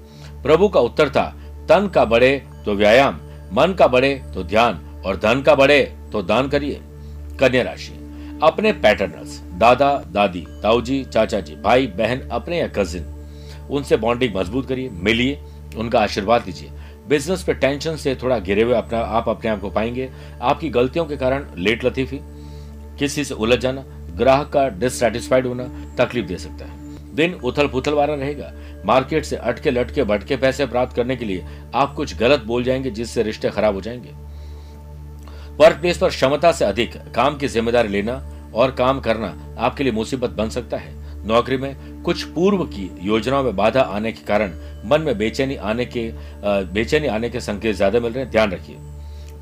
प्रभु 0.43 0.67
का 0.69 0.79
उत्तर 0.79 1.09
था, 1.09 1.25
तन 1.69 1.87
का 1.87 2.05
बढ़े 2.05 2.41
तो 2.65 2.73
व्यायाम, 2.73 3.19
मन 3.53 3.73
का 3.73 3.87
बढ़े 3.87 4.13
तो 4.33 4.43
ध्यान 4.43 4.79
और 5.05 5.17
धन 5.17 5.41
का 5.41 5.55
बढ़े 5.55 5.81
तो 6.11 6.21
दान 6.21 6.47
करिए। 6.49 6.79
कन्या 7.39 7.63
राशि, 7.63 7.93
अपने 8.43 8.71
पैटर्नर्स 8.73 9.39
दादा, 9.53 9.91
दादी 10.11 10.45
ताऊजी 10.63 11.03
चाचा 11.03 11.39
जी, 11.39 11.55
भाई, 11.55 11.87
बहन, 11.89 12.27
अपने 12.31 12.59
या 12.59 12.67
कजिन, 12.67 13.05
उनसे 13.69 13.97
बॉन्डिंग 13.97 14.35
मज़बूत 14.35 14.67
करिए, 14.67 14.89
मिलिए। 14.93 15.39
उनका 15.75 15.99
आशीर्वाद 15.99 16.45
लीजिए 16.45 16.71
बिज़नेस 17.07 17.43
पे 17.43 17.53
टेंशन 17.53 17.95
से 17.95 18.15
थोड़ा 18.15 18.39
घिरे 18.39 18.63
हुए 18.63 18.73
अपना, 18.73 18.99
आप 18.99 19.29
अपने 19.29 19.49
आप 19.49 19.59
को 19.61 19.69
पाएँगे। 19.69 20.09
आपकी 20.41 20.69
गलतियों 20.69 21.05
के 21.05 21.17
कारण 21.17 21.45
लेट 21.57 21.85
लतीफी, 21.85 22.19
किसी 22.99 23.23
से 23.23 23.33
उलझ 23.33 23.59
जाना, 23.59 23.83
ग्राहक 24.15 24.49
का 24.49 24.67
डिससेटिस्फाइड 24.69 25.47
होना 25.47 25.63
तकलीफ़ 25.97 26.25
दे 26.25 26.37
सकता 26.37 26.65
है। 26.65 27.15
दिन 27.15 27.33
उथल 27.33 27.67
पुथल 27.67 27.93
वाला 27.93 28.13
रहेगा। 28.13 28.51
मार्केट 28.85 29.25
से 29.25 29.35
अटके 29.35 29.71
लटके 29.71 30.03
भटके 30.03 30.37
पैसे 30.37 30.65
प्राप्त 30.65 30.95
करने 30.95 31.15
के 31.15 31.25
लिए 31.25 31.45
आप 31.75 31.93
कुछ 31.93 32.17
गलत 32.17 32.43
बोल 32.43 32.63
जाएँगे, 32.63 32.91
जिससे 32.91 33.23
रिश्ते 33.23 33.49
खराब 33.49 33.75
हो 33.75 33.81
जाएँगे। 33.81 34.09
वर्क 35.55 35.77
प्लेस 35.77 35.97
पर 35.97 36.09
क्षमता 36.09 36.51
से 36.51 36.65
अधिक, 36.65 36.97
काम 37.15 37.37
की 37.37 37.47
ज़िम्मेदारी 37.47 37.87
लेना 37.87 38.21
और 38.55 38.71
काम 38.71 38.99
करना 38.99 39.55
आपके 39.59 39.83
लिए 39.83 39.93
मुसीबत 39.93 40.29
बन 40.29 40.49
सकता 40.49 40.77
है। 40.77 41.02
नौकरी 41.25 41.57
में 41.57 42.01
कुछ 42.03 42.23
पूर्व 42.25 42.63
की 42.65 42.89
योजनाओं 43.01 43.43
में 43.43 43.55
बाधा 43.55 43.81
आने 43.81 44.11
के 44.11 44.23
कारण 44.25 44.53
मन 44.85 45.01
में 45.01 45.17
बेचैनी 45.17 45.55
आने 45.55 45.85
के 45.87 46.11
बेचैनी 46.73 47.07
आने 47.07 47.29
के 47.29 47.39
संकेत 47.39 47.75
ज़्यादा 47.75 47.99
मिल 47.99 48.13
रहे 48.13 48.23
हैं। 48.23 48.31
ध्यान 48.31 48.51
रखिए। 48.51 48.75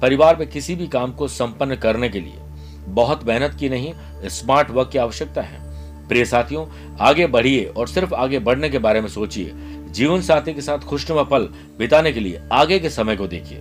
परिवार 0.02 0.38
में 0.38 0.48
किसी 0.50 0.76
भी 0.76 0.88
काम 0.88 1.12
को 1.12 1.28
संपन्न 1.30 1.76
करने 1.76 2.10
के 2.10 2.20
लिए 2.20 2.40
बहुत 2.88 3.24
मेहनत 3.28 3.56
की 3.60 3.70
नहीं, 3.70 3.94
स्मार्ट 4.26 4.70
वर्क 4.70 4.90
की 4.92 4.98
आवश्यकता 4.98 5.42
है। 5.42 5.60
प्रिय 6.08 6.26
साथियों, 6.26 6.66
आगे 7.00 7.28
बढ़िए 7.28 7.64
और 7.68 7.88
सिर्फ़ 7.88 8.14
आगे 8.16 8.40
बढ़ने 8.40 8.70
के 8.70 8.80
बारे 8.80 9.02
में 9.02 9.08
सोचिए। 9.10 9.52
जीवन 9.92 10.22
साथी 10.22 10.54
के 10.54 10.62
साथ 10.62 10.80
खुशनुमा 10.80 11.24
पल 11.24 11.48
बिताने 11.80 12.12
के 12.12 12.20
लिए 12.20 12.42
आगे 12.52 12.80
के 12.80 12.90
समय 12.90 13.16
को 13.16 13.28
देखिए। 13.28 13.58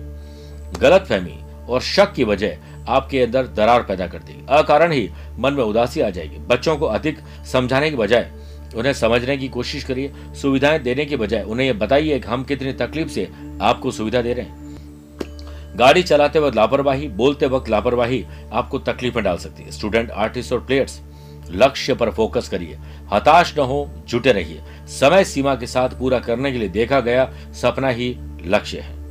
गलत 0.81 1.05
फहमी 1.09 1.37
और 1.69 1.81
शक 1.81 2.13
की 2.13 2.23
वजह 2.23 2.57
आपके 2.89 3.23
अंदर 3.23 3.47
दरार 3.47 3.83
पैदा 3.83 4.07
कर 4.07 4.19
देगी। 4.19 4.45
अकारण 4.49 4.91
ही 4.91 5.09
मन 5.39 5.53
में 5.53 5.63
उदासी 5.63 6.01
आ 6.01 6.09
जाएगी। 6.09 6.37
बच्चों 6.37 6.77
को 6.77 6.85
अधिक 6.85 7.19
समझाने 7.51 7.89
के 7.89 7.95
बजाय, 7.95 8.31
उन्हें 8.75 8.93
समझने 8.93 9.37
की 9.37 9.47
कोशिश 9.47 9.83
करिए, 9.83 10.13
सुविधाएँ 10.41 10.79
देने 10.79 11.05
के 11.05 11.17
बजाय, 11.17 11.43
उन्हें 11.43 11.67
यह 11.67 11.73
बताइए 11.73 12.19
कि 12.19 12.27
हम 12.27 12.43
कितनी 12.43 12.73
तकलीफ़ 12.73 13.09
से 13.09 13.31
आपको 13.61 13.91
सुविधा 13.91 14.21
दे 14.21 14.33
रहे 14.33 14.45
हैं। 14.45 14.61
गाड़ी 15.75 16.03
चलाते 16.03 16.39
वक्त 16.39 16.55
लापरवाही, 16.55 17.07
बोलते 17.07 17.45
वक्त 17.45 17.69
लापरवाही 17.69 18.25
आपको 18.53 18.79
तकलीफ़ 18.79 19.15
में 19.15 19.23
डाल 19.23 19.37
सकती 19.37 19.63
है। 19.63 19.71
स्टूडेंट 19.71 20.11
आर्टिस्ट 20.11 20.53
और 20.53 20.59
प्लेयर्स 20.59 21.01
लक्ष्य 21.51 21.93
पर 21.93 22.11
फोकस 22.11 22.49
करिए। 22.49 22.77
हताश 23.13 23.57
न 23.57 23.61
हो, 23.61 23.91
जुटे 24.07 24.31
रहिए। 24.31 24.61
समय 24.87 25.23
सीमा 25.23 25.55
के 25.55 25.67
साथ 25.67 25.89
पूरा 25.89 26.19
करने 26.19 26.51
के 26.51 26.57
लिए 26.57 26.69
देखा 26.69 26.99
गया 26.99 27.33
सपना 27.53 27.89
ही 27.89 28.17
लक्ष्य 28.45 28.79
है। 28.79 29.01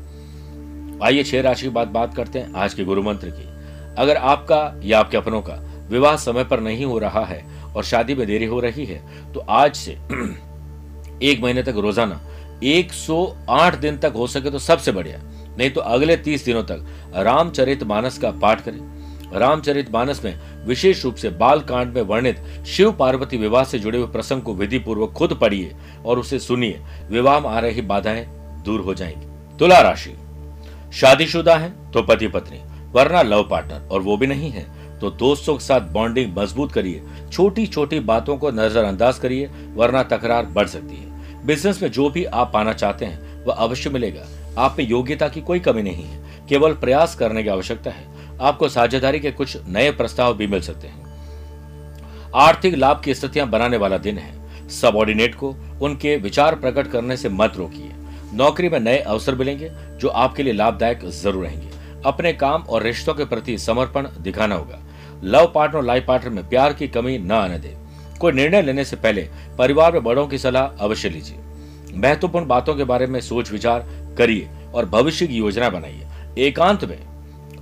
आइए 1.02 1.22
छह 1.22 1.40
राशि 1.40 1.62
की 1.62 1.68
बात 1.68 1.88
बात 1.88 2.14
करते 2.14 2.38
हैं। 2.38 2.52
आज 2.54 2.74
के 2.74 2.84
गुरु 2.84 3.02
मंत्र 3.02 3.28
की। 3.30 3.59
अगर 3.98 4.16
आपका 4.16 4.80
या 4.84 4.98
आपके 5.00 5.16
अपनों 5.16 5.40
का 5.40 5.54
विवाह 5.90 6.16
समय 6.16 6.44
पर 6.44 6.60
नहीं 6.60 6.84
हो 6.84 6.98
रहा 6.98 7.24
है 7.24 7.44
और 7.74 7.84
शादी 7.84 8.14
में 8.14 8.26
देरी 8.26 8.44
हो 8.44 8.60
रही 8.60 8.84
है 8.84 9.32
तो 9.32 9.40
आज 9.40 9.74
से 9.76 9.92
एक 11.22 11.40
महीने 11.42 11.62
तक 11.62 11.74
रोज़ाना 11.76 12.20
108 12.64 13.74
दिन 13.74 13.98
तक 13.98 14.12
हो 14.16 14.26
सके 14.26 14.50
तो 14.50 14.58
सबसे 14.58 14.92
बढ़िया। 14.92 15.18
नहीं 15.58 15.70
तो 15.70 15.80
अगले 15.80 16.16
30 16.16 16.44
दिनों 16.44 16.62
तक 16.62 16.86
रामचरित 17.16 17.82
मानस 17.82 18.18
का 18.18 18.30
पाठ 18.30 18.60
करें। 18.60 18.78
रामचरित 19.32 19.92
मानस 19.92 20.24
में 20.24 20.64
विशेष 20.66 21.04
रूप 21.04 21.14
से 21.14 21.30
बाल 21.30 21.60
कांड 21.60 21.94
में 21.94 22.02
वर्णित 22.02 22.64
शिव 22.66 22.92
पार्वती 22.92 23.36
विवाह 23.36 23.64
से 23.64 23.78
जुड़े 23.78 23.98
हुए 23.98 24.08
प्रसंग 24.08 24.42
को 24.42 24.54
विधि 24.54 24.78
पूर्वक 24.78 25.12
खुद 25.12 25.34
पढ़िए 25.40 25.74
और 26.06 26.18
उसे 26.18 26.38
सुनिए। 26.38 26.80
विवाह 27.10 27.40
में 27.40 27.48
आ 27.50 27.58
रही 27.58 27.82
बाधाएँ 27.82 28.24
दूर 28.64 28.80
हो 28.80 28.94
जाएँगी। 28.94 29.56
तुला 29.58 29.80
राशि। 29.80 30.16
शादीशुदा 30.92 31.56
है 31.56 31.72
तो 31.92 32.02
पति 32.02 32.28
पत्नी 32.28 32.58
वरना 32.92 33.22
लव 33.22 33.48
पार्टनर, 33.50 33.88
और 33.92 34.00
वो 34.00 34.16
भी 34.16 34.26
नहीं 34.26 34.50
है। 34.50 34.66
तो 34.98 35.10
दोस्तों 35.10 35.54
के 35.54 35.64
साथ 35.64 35.80
बॉन्डिंग 35.80 36.36
मज़बूत 36.36 36.72
करिए। 36.72 37.02
छोटी 37.32 37.66
छोटी 37.66 38.00
बातों 38.00 38.36
को 38.36 38.50
नजरअंदाज 38.50 39.18
करिए, 39.18 39.50
वरना 39.74 40.02
तकरार 40.02 40.46
बढ़ 40.46 40.66
सकती 40.66 40.96
है। 40.96 41.46
बिज़नेस 41.46 41.82
में 41.82 41.90
जो 41.90 42.10
भी 42.10 42.24
आप 42.24 42.50
पाना 42.54 42.72
चाहते 42.72 43.04
हैं, 43.04 43.44
वह 43.44 43.54
अवश्य 43.54 43.90
मिलेगा। 43.90 44.26
आप 44.58 44.76
में 44.78 44.88
योग्यता 44.88 45.28
की 45.28 45.40
कोई 45.40 45.60
कमी 45.60 45.82
नहीं 45.82 46.04
है। 46.04 46.46
केवल 46.48 46.72
प्रयास 46.72 47.14
करने 47.14 47.42
की 47.42 47.48
आवश्यकता 47.48 47.90
है। 47.90 48.38
आपको 48.40 48.68
साझेदारी 48.68 49.20
के 49.20 49.30
कुछ 49.30 49.56
नए 49.68 49.90
प्रस्ताव 49.90 50.34
भी 50.34 50.46
मिल 50.46 50.60
सकते 50.60 50.88
हैं। 50.88 51.08
आर्थिक 52.34 52.74
लाभ 52.74 53.00
की 53.04 53.14
स्थितियाँ 53.14 53.48
बनाने 53.48 53.76
वाला 53.76 53.98
दिन 53.98 54.18
है। 54.18 54.68
सबॉर्डिनेट 54.68 55.34
को 55.34 55.54
उनके 55.82 56.16
विचार 56.16 56.54
प्रकट 56.54 56.86
करने 56.86 57.16
से 57.16 57.28
मत 57.28 57.52
रोकिए। 57.56 57.90
नौकरी 58.34 58.68
में 58.68 58.80
नए 58.80 58.98
अवसर 58.98 59.34
मिलेंगे, 59.34 59.70
जो 59.96 60.08
आपके 60.08 60.42
लिए 60.42 60.52
लाभदायक 60.52 61.04
ज़रूर 61.04 61.44
रहेंगे। 61.44 61.69
अपने 62.06 62.32
काम 62.32 62.62
और 62.62 62.82
रिश्तों 62.82 63.14
के 63.14 63.24
प्रति 63.24 63.56
समर्पण 63.58 64.08
दिखाना 64.18 64.54
होगा। 64.54 64.78
लव 65.24 65.50
पार्टनर 65.54 65.82
लाइफ 65.82 66.04
पार्टनर 66.06 66.30
में 66.30 66.48
प्यार 66.48 66.72
की 66.72 66.88
कमी 66.88 67.18
न 67.18 67.32
आने 67.32 67.58
दे। 67.58 67.74
कोई 68.20 68.32
निर्णय 68.32 68.62
लेने 68.62 68.84
से 68.84 68.96
पहले 68.96 69.28
परिवार 69.58 69.92
में 69.92 70.02
बड़ों 70.04 70.26
की 70.26 70.38
सलाह 70.38 70.84
अवश्य 70.84 71.08
लीजिए। 71.08 71.38
महत्वपूर्ण 71.94 72.46
बातों 72.46 72.74
के 72.74 72.84
बारे 72.84 73.06
में 73.06 73.20
सोच 73.20 73.50
विचार 73.52 73.86
करिए 74.18 74.48
और 74.74 74.86
भविष्य 74.88 75.26
की 75.26 75.36
योजना 75.36 75.70
बनाइए। 75.70 76.06
एकांत 76.38 76.84
में 76.84 76.98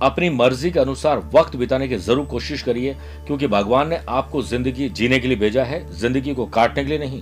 अपनी 0.01 0.29
मर्ज़ी 0.29 0.69
के 0.71 0.79
अनुसार 0.79 1.17
वक्त 1.33 1.55
बिताने 1.55 1.87
की 1.87 1.95
ज़रूर 1.97 2.25
कोशिश 2.25 2.61
करिए, 2.61 2.93
क्योंकि 3.27 3.47
भगवान 3.47 3.89
ने 3.89 3.99
आपको 4.09 4.41
ज़िंदगी 4.43 4.89
जीने 4.89 5.19
के 5.19 5.27
लिए 5.27 5.37
भेजा 5.37 5.63
है, 5.63 5.85
ज़िंदगी 5.91 6.33
को 6.33 6.45
काटने 6.47 6.83
के 6.83 6.89
लिए 6.89 6.99
नहीं। 6.99 7.21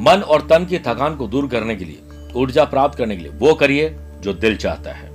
मन 0.00 0.22
और 0.22 0.46
तन 0.48 0.64
की 0.64 0.78
थकान 0.78 1.16
को 1.16 1.26
दूर 1.26 1.48
करने 1.48 1.76
के 1.76 1.84
लिए, 1.84 2.00
ऊर्जा 2.34 2.64
प्राप्त 2.66 2.98
करने 2.98 3.16
के 3.16 3.22
लिए 3.22 3.32
वो 3.32 3.54
करिए 3.54 3.94
जो 4.20 4.32
दिल 4.34 4.56
चाहता 4.56 4.92
है। 4.92 5.07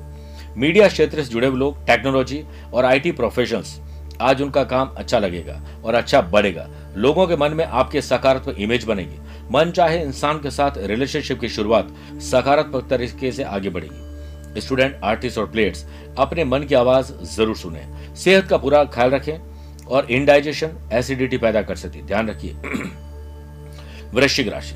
मीडिया 0.58 0.88
क्षेत्र 0.88 1.24
से 1.24 1.32
जुड़े 1.32 1.48
हुए 1.48 1.60
लोग 1.60 1.86
टेक्नोलॉजी 1.86 2.44
और 2.74 2.86
आईटी 2.86 3.12
प्रोफेशनल्स 3.12 3.80
आज 4.22 4.42
उनका 4.42 4.64
काम 4.64 4.88
अच्छा 4.98 5.20
लगेगा 5.20 5.62
और 5.86 5.96
अच्छा 5.96 6.22
बढ़ेगा। 6.22 6.68
लोगों 6.98 7.28
के 7.28 7.36
मन 7.36 7.54
में 7.54 7.66
आपके 7.66 8.02
सकारात्मक 8.02 8.60
इमेज 8.60 8.84
बनेगी। 8.84 9.18
मन 9.52 9.72
चाहे 9.72 10.02
इंसान 10.02 10.40
के 10.40 10.52
साथ 10.52 10.78
रिलेशनशिप 10.78 11.40
की 11.40 11.50
शुरुआत 11.50 11.94
सकारात्मक 12.22 12.88
तरीके 12.90 13.32
से 13.32 13.44
आगे 13.44 13.70
बढ़ेगी। 13.70 14.62
स्टूडेंट 14.62 15.00
आर्टिस्ट 15.04 15.38
और 15.38 15.46
प्लेयर्स 15.46 15.86
अपने 16.18 16.44
मन 16.44 16.64
की 16.64 16.76
आवाज़ 16.76 17.12
ज़रूर 17.26 17.56
सुने। 17.56 17.86
सेहत 18.16 18.48
का 18.48 18.58
पूरा 18.58 18.84
ख्याल 18.86 19.10
रखें 19.10 19.86
और 19.86 20.12
इनडाइजेशन 20.12 20.78
एसिडिटी 20.94 21.38
पैदा 21.38 21.62
कर 21.62 21.76
सकती 21.76 22.02
ध्यान 22.02 22.30
रखिए। 22.30 22.54
वृश्चिक 24.14 24.48
राशि, 24.48 24.76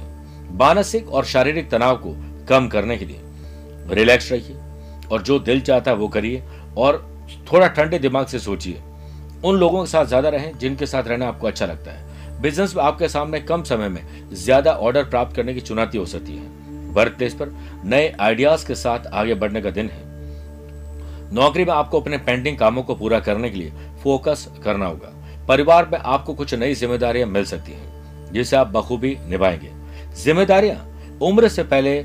मानसिक 0.51 1.09
और 1.09 1.25
शारीरिक 1.25 1.69
तनाव 1.71 1.97
को 1.97 2.15
कम 2.49 2.67
करने 2.67 2.97
के 2.97 3.05
लिए 3.05 3.21
रिलैक्स 3.93 4.31
रहिए। 4.31 4.55
और 5.11 5.21
जो 5.21 5.39
दिल 5.39 5.61
चाहता 5.61 5.91
है 5.91 5.97
वो 5.97 6.07
करिए 6.07 6.43
और 6.77 7.05
थोड़ा 7.51 7.67
ठंडे 7.67 7.99
दिमाग 7.99 8.25
से 8.25 8.39
सोचिए। 8.39 8.81
उन 9.45 9.57
लोगों 9.57 9.83
के 9.83 9.89
साथ 9.89 10.05
ज़्यादा 10.05 10.29
रहें 10.29 10.57
जिनके 10.59 10.85
साथ 10.85 11.03
रहना 11.03 11.27
आपको 11.27 11.47
अच्छा 11.47 11.65
लगता 11.65 11.91
है। 11.91 12.41
बिज़नेस 12.41 12.75
में 12.75 12.83
आपके 12.83 13.07
सामने 13.09 13.39
कम 13.39 13.63
समय 13.63 13.89
में 13.89 14.01
ज़्यादा 14.33 14.71
ऑर्डर 14.71 15.03
प्राप्त 15.03 15.35
करने 15.35 15.53
की 15.53 15.61
चुनौती 15.61 15.97
हो 15.97 16.05
सकती 16.05 16.35
है। 16.35 16.93
वर्क 16.93 17.15
प्लेस 17.17 17.33
पर 17.33 17.53
नए 17.85 18.15
आइडियाज़ 18.19 18.65
के 18.67 18.75
साथ 18.75 19.07
आगे 19.13 19.35
बढ़ने 19.35 19.61
का 19.61 19.69
दिन 19.69 19.89
है। 19.89 20.05
नौकरी 21.33 21.65
में 21.65 21.73
आपको 21.73 22.01
अपने 22.01 22.17
पेंडिंग 22.17 22.57
कामों 22.57 22.83
को 22.83 22.95
पूरा 22.95 23.19
करने 23.19 23.49
के 23.49 23.57
लिए 23.57 23.71
फोकस 24.03 24.47
करना 24.63 24.85
होगा। 24.85 25.13
परिवार 25.47 25.89
में 25.91 25.97
आपको 25.99 26.33
कुछ 26.33 26.53
नई 26.53 26.75
जिम्मेदारियाँ 26.75 27.27
मिल 27.27 27.45
सकती 27.45 27.71
हैं, 27.71 28.31
जिसे 28.33 28.55
आप 28.55 28.67
बखूबी 28.67 29.17
निभाएँगे। 29.29 29.71
जिम्मेदारियाँ 30.23 30.77
उम्र 31.21 31.47
से 31.47 31.63
पहले 31.63 31.99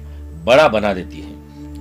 बड़ा 0.45 0.69
बना 0.69 0.93
देती 0.95 1.21
हैं। 1.21 1.32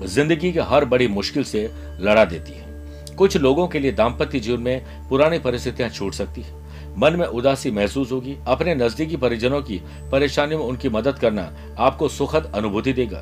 ज़िंदगी 0.03 0.51
की 0.51 0.60
हर 0.62 0.86
बड़ी 0.86 1.08
मुश्किल 1.10 1.43
से 1.43 1.70
लड़ा 2.00 2.25
देती 2.25 2.51
है। 2.51 3.15
कुछ 3.15 3.38
लोगों 3.38 3.67
के 3.67 3.79
लिए 3.79 3.91
दाम्पत्य 3.91 4.39
जीवन 4.39 4.62
में 4.62 5.08
पुरानी 5.10 5.39
परिस्थितियाँ 5.39 5.89
छूट 5.89 6.13
सकती 6.13 6.41
है। 6.41 6.60
मन 6.98 7.15
में 7.15 7.25
उदासी 7.25 7.72
महसूस 7.72 8.12
होगी। 8.12 8.36
अपने 8.48 8.75
नजदीकी 8.75 9.17
परिजनों 9.17 9.62
की 9.62 9.81
परेशानियों 10.12 10.60
में 10.60 10.65
उनकी 10.65 10.89
मदद 10.89 11.20
करना 11.20 11.51
आपको 11.79 12.08
सुखद 12.10 12.51
अनुभूति 12.55 12.93
देगा। 12.93 13.22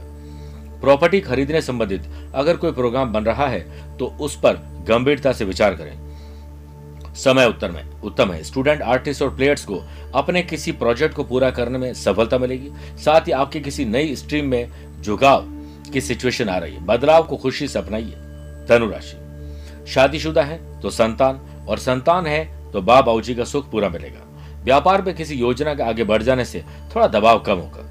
प्रॉपर्टी 0.82 1.20
खरीदने 1.22 1.62
संबंधित 1.62 2.04
अगर 2.36 2.58
कोई 2.58 2.72
प्रोग्राम 2.72 3.14
बन 3.14 3.24
रहा 3.24 3.48
है 3.48 3.60
तो 3.98 4.06
उस 4.22 4.36
पर 4.36 4.54
गंभीरता 4.88 5.34
से 5.34 5.46
विचार 5.46 5.76
करें। 5.76 5.94
समय 7.16 7.46
उत्तर 7.46 7.72
में 7.72 8.02
उत्तम 8.02 8.32
है। 8.32 8.44
स्टूडेंट, 8.44 8.82
आर्टिस्ट 8.82 9.22
और 9.22 9.36
प्लेयर्स 9.36 9.66
को 9.66 9.82
अपने 10.16 10.42
किसी 10.44 10.72
प्रोजेक्ट 10.74 11.16
को 11.16 11.24
पूरा 11.24 11.50
करने 11.52 11.78
में 11.78 11.94
सफलता 11.96 12.38
मिलेगी। 12.38 12.70
साथ 12.98 13.28
ही 13.28 13.32
आपकी 13.34 13.60
किसी 13.62 13.86
नई 13.86 14.16
स्ट्रीम 14.16 14.46
में 14.46 15.02
झुकाव 15.02 15.46
की 15.90 16.02
सिचुएशन 16.02 16.50
आ 16.50 16.58
रही 16.58 16.76
है। 16.76 16.86
बदलाव 16.86 17.24
को 17.24 17.38
खुशी 17.38 17.68
से 17.68 17.80
अपनाइए। 17.80 18.16
धनुराशि 18.70 19.18
शादीशुदा 19.88 20.44
है 20.44 20.60
तो 20.82 20.90
संतान, 20.90 21.40
और 21.70 21.78
संतान 21.78 22.26
है 22.26 22.72
तो 22.72 22.82
बाप 22.82 23.06
बाबूजी 23.06 23.36
का 23.36 23.44
सुख 23.44 23.70
पूरा 23.72 23.90
मिलेगा। 23.90 24.26
व्यापार 24.64 25.02
में 25.02 25.14
किसी 25.16 25.36
योजना 25.36 25.74
के 25.74 25.84
आगे 25.84 26.04
बढ़ 26.04 26.24
जाने 26.24 26.46
से 26.46 26.64
थोड़ा 26.96 27.08
दबाव 27.08 27.40
कम 27.40 27.58
होगा। 27.58 27.86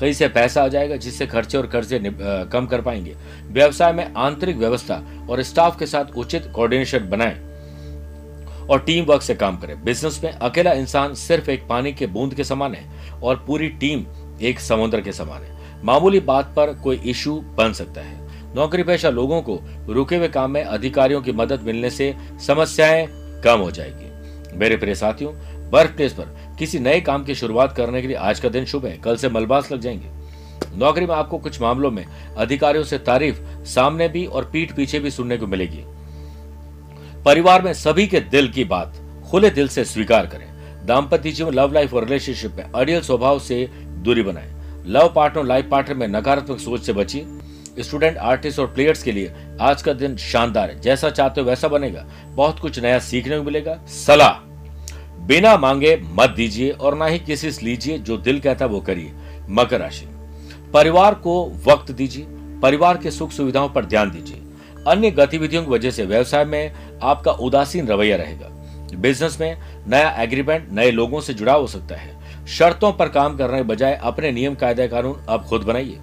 कहीं 0.00 0.12
से 0.12 0.28
पैसा 0.28 0.62
आ 0.64 0.68
जाएगा, 0.68 0.96
जिससे 0.96 1.26
खर्चे 1.26 1.58
और 1.58 1.66
कर्जे 1.66 2.00
कम 2.52 2.66
कर 2.66 2.80
पाएँगे। 2.80 3.14
व्यवसाय 3.44 3.92
में 3.92 4.12
आंतरिक 4.16 4.56
व्यवस्था 4.56 5.02
और 5.30 5.42
स्टाफ 5.42 5.78
के 5.78 5.86
साथ 5.86 6.16
उचित 6.16 6.50
कोऑर्डिनेशन 6.54 7.08
बनाएँ 7.08 7.38
और 8.66 8.82
टीम 8.86 9.04
वर्क 9.04 9.22
से 9.22 9.34
काम 9.34 9.56
करें। 9.56 9.82
बिज़नेस 9.84 10.20
में 10.24 10.30
अकेला 10.32 10.72
इंसान 10.72 11.14
सिर्फ़ 11.14 11.50
एक 11.50 11.66
पानी 11.68 11.92
के 11.92 12.06
बूंद 12.06 12.34
के 12.34 12.44
समान 12.44 12.74
है 12.74 12.84
और 13.22 13.44
पूरी 13.46 13.68
टीम 13.80 14.04
एक 14.42 14.60
समुद्र 14.60 15.00
के 15.00 15.12
समान 15.12 15.42
है। 15.42 15.58
मामूली 15.84 16.20
बात 16.20 16.52
पर 16.56 16.72
कोई 16.74 16.96
इशू 16.96 17.40
बन 17.56 17.72
सकता 17.72 18.00
है। 18.00 18.28
नौकरी 18.54 18.82
पेशा 18.82 19.10
लोगों 19.10 19.42
को 19.42 19.60
रुके 19.88 20.16
हुए 20.16 20.28
काम 20.28 20.50
में 20.50 20.64
अधिकारियों 20.64 21.22
की 21.22 21.32
मदद 21.32 21.60
मिलने 21.60 21.90
से 21.90 22.14
समस्याएँ 22.46 23.06
कम 23.44 23.60
हो 23.60 23.70
जाएगी। 23.70 24.58
मेरे 24.58 24.76
प्रिय 24.76 24.94
साथियों 24.94 25.32
वर्क 25.70 25.90
प्लेस 25.90 26.12
पर 26.12 26.56
किसी 26.58 26.78
नए 26.78 27.00
काम 27.00 27.24
की 27.24 27.34
शुरुआत 27.34 27.76
करने 27.76 28.02
के 28.02 28.08
लिए 28.08 28.16
आज 28.16 28.40
का 28.40 28.48
दिन 28.48 28.64
शुभ 28.64 28.86
है। 28.86 28.96
कल 28.96 29.16
से 29.16 29.28
मलबास 29.28 29.72
लग 29.72 29.80
जाएँगे। 29.80 30.10
नौकरी 30.78 31.06
में 31.06 31.14
आपको 31.14 31.38
कुछ 31.38 31.60
मामलों 31.60 31.90
में 31.90 32.06
अधिकारियों 32.36 32.84
से 32.84 32.98
तारीफ़ 32.98 33.64
सामने 33.64 34.08
भी 34.08 34.26
और 34.26 34.50
पीठ 34.52 34.72
पीछे 34.72 34.98
भी 34.98 35.10
सुनने 35.10 35.36
को 35.36 35.46
मिलेगी। 35.46 35.84
परिवार 37.24 37.62
में 37.62 37.72
सभी 37.72 38.06
के 38.06 38.20
दिल 38.20 38.48
की 38.48 38.64
बात 38.64 39.00
खुले 39.30 39.50
दिल 39.50 39.68
से 39.68 39.84
स्वीकार 39.84 40.26
करें। 40.26 40.86
दाम्पत्य 40.86 41.30
जीवन 41.30 41.54
लव 41.54 41.72
लाइफ 41.72 41.94
और 41.94 42.04
रिलेशनशिप 42.04 42.52
में 42.56 42.64
अड़ियल 42.64 43.00
स्वभाव 43.00 43.38
से 43.38 43.70
दूरी 43.84 44.22
बनाएँ। 44.22 44.59
लव 44.90 45.12
पार्टनर 45.16 45.44
लाइफ 45.44 45.68
पार्टनर 45.70 45.96
में 45.96 46.08
नकारात्मक 46.08 46.58
सोच 46.58 46.82
से 46.82 46.92
बचिए 46.92 47.26
स्टूडेंट, 47.80 48.16
आर्टिस्ट 48.16 48.58
और 48.58 48.66
प्लेयर्स 48.66 49.02
के 49.02 49.12
लिए 49.12 49.34
आज 49.60 49.82
का 49.82 49.92
दिन 49.92 50.16
शानदार 50.16 50.70
है। 50.70 50.80
जैसा 50.80 51.10
चाहते 51.10 51.40
हो 51.40 51.46
वैसा 51.46 51.68
बनेगा। 51.68 52.06
बहुत 52.26 52.60
कुछ 52.60 52.80
नया 52.80 52.98
सीखने 52.98 53.38
को 53.38 53.42
मिलेगा। 53.42 53.80
सलाह। 53.88 54.32
बिना 55.26 55.56
मांगे 55.56 56.02
मत 56.04 56.30
दीजिए 56.30 56.70
और 56.70 56.96
ना 56.96 57.06
ही 57.06 57.18
किसी 57.18 57.50
से 57.50 57.66
लीजिए 57.66 57.98
जो 57.98 58.16
दिल 58.16 58.40
कहता 58.40 58.64
है 58.64 58.70
वो 58.70 58.80
करिए। 58.80 59.12
मकर 59.48 59.80
राशि। 59.80 60.06
परिवार 60.74 61.14
को 61.14 61.52
वक्त 61.66 61.90
दीजिए। 61.90 62.26
परिवार 62.60 62.96
के 62.96 63.10
सुख 63.10 63.30
सुविधाओं 63.30 63.68
पर 63.68 63.84
ध्यान 63.84 64.10
दीजिए। 64.10 64.42
अन्य 64.88 65.10
गतिविधियों 65.10 65.64
की 65.64 65.70
वजह 65.70 65.90
से 65.90 66.06
व्यवसाय 66.06 66.44
में 66.44 66.72
आपका 67.02 67.32
उदासीन 67.32 67.86
रवैया 67.86 68.16
रहेगा। 68.16 68.48
बिज़नेस 68.96 69.40
में 69.40 69.58
नया 69.88 70.10
एग्रीमेंट, 70.10 70.68
नए 70.72 70.90
लोगों 70.90 71.20
से 71.20 71.34
जुड़ा 71.34 71.52
हो 71.52 71.66
सकता 71.66 71.94
है। 71.94 72.19
शर्तों 72.58 72.92
पर 72.92 73.08
काम 73.08 73.36
करने 73.36 73.56
के 73.56 73.62
बजाय 73.62 74.00
अपने 74.02 74.32
नियम, 74.32 74.54
कायदे, 74.54 74.88
कानून 74.88 75.16
अब 75.28 75.44
खुद 75.44 75.62
बनाइए। 75.62 75.98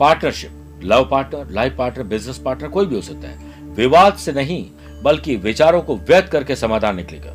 Partnership, 0.00 0.80
love 0.84 1.08
partner, 1.10 1.50
life 1.50 1.76
partner, 1.78 2.04
business 2.04 2.38
partner, 2.38 2.68
कोई 2.68 2.86
भी 2.86 2.94
हो 2.94 3.00
सकता 3.00 3.28
है। 3.28 3.38
विवाद 3.74 4.14
से 4.14 4.32
नहीं, 4.32 4.66
बल्कि 5.02 5.36
विचारों 5.36 5.82
को 5.82 5.96
व्यक्त 5.96 6.28
करके 6.28 6.56
समाधान 6.56 6.96
निकलेगा। 6.96 7.32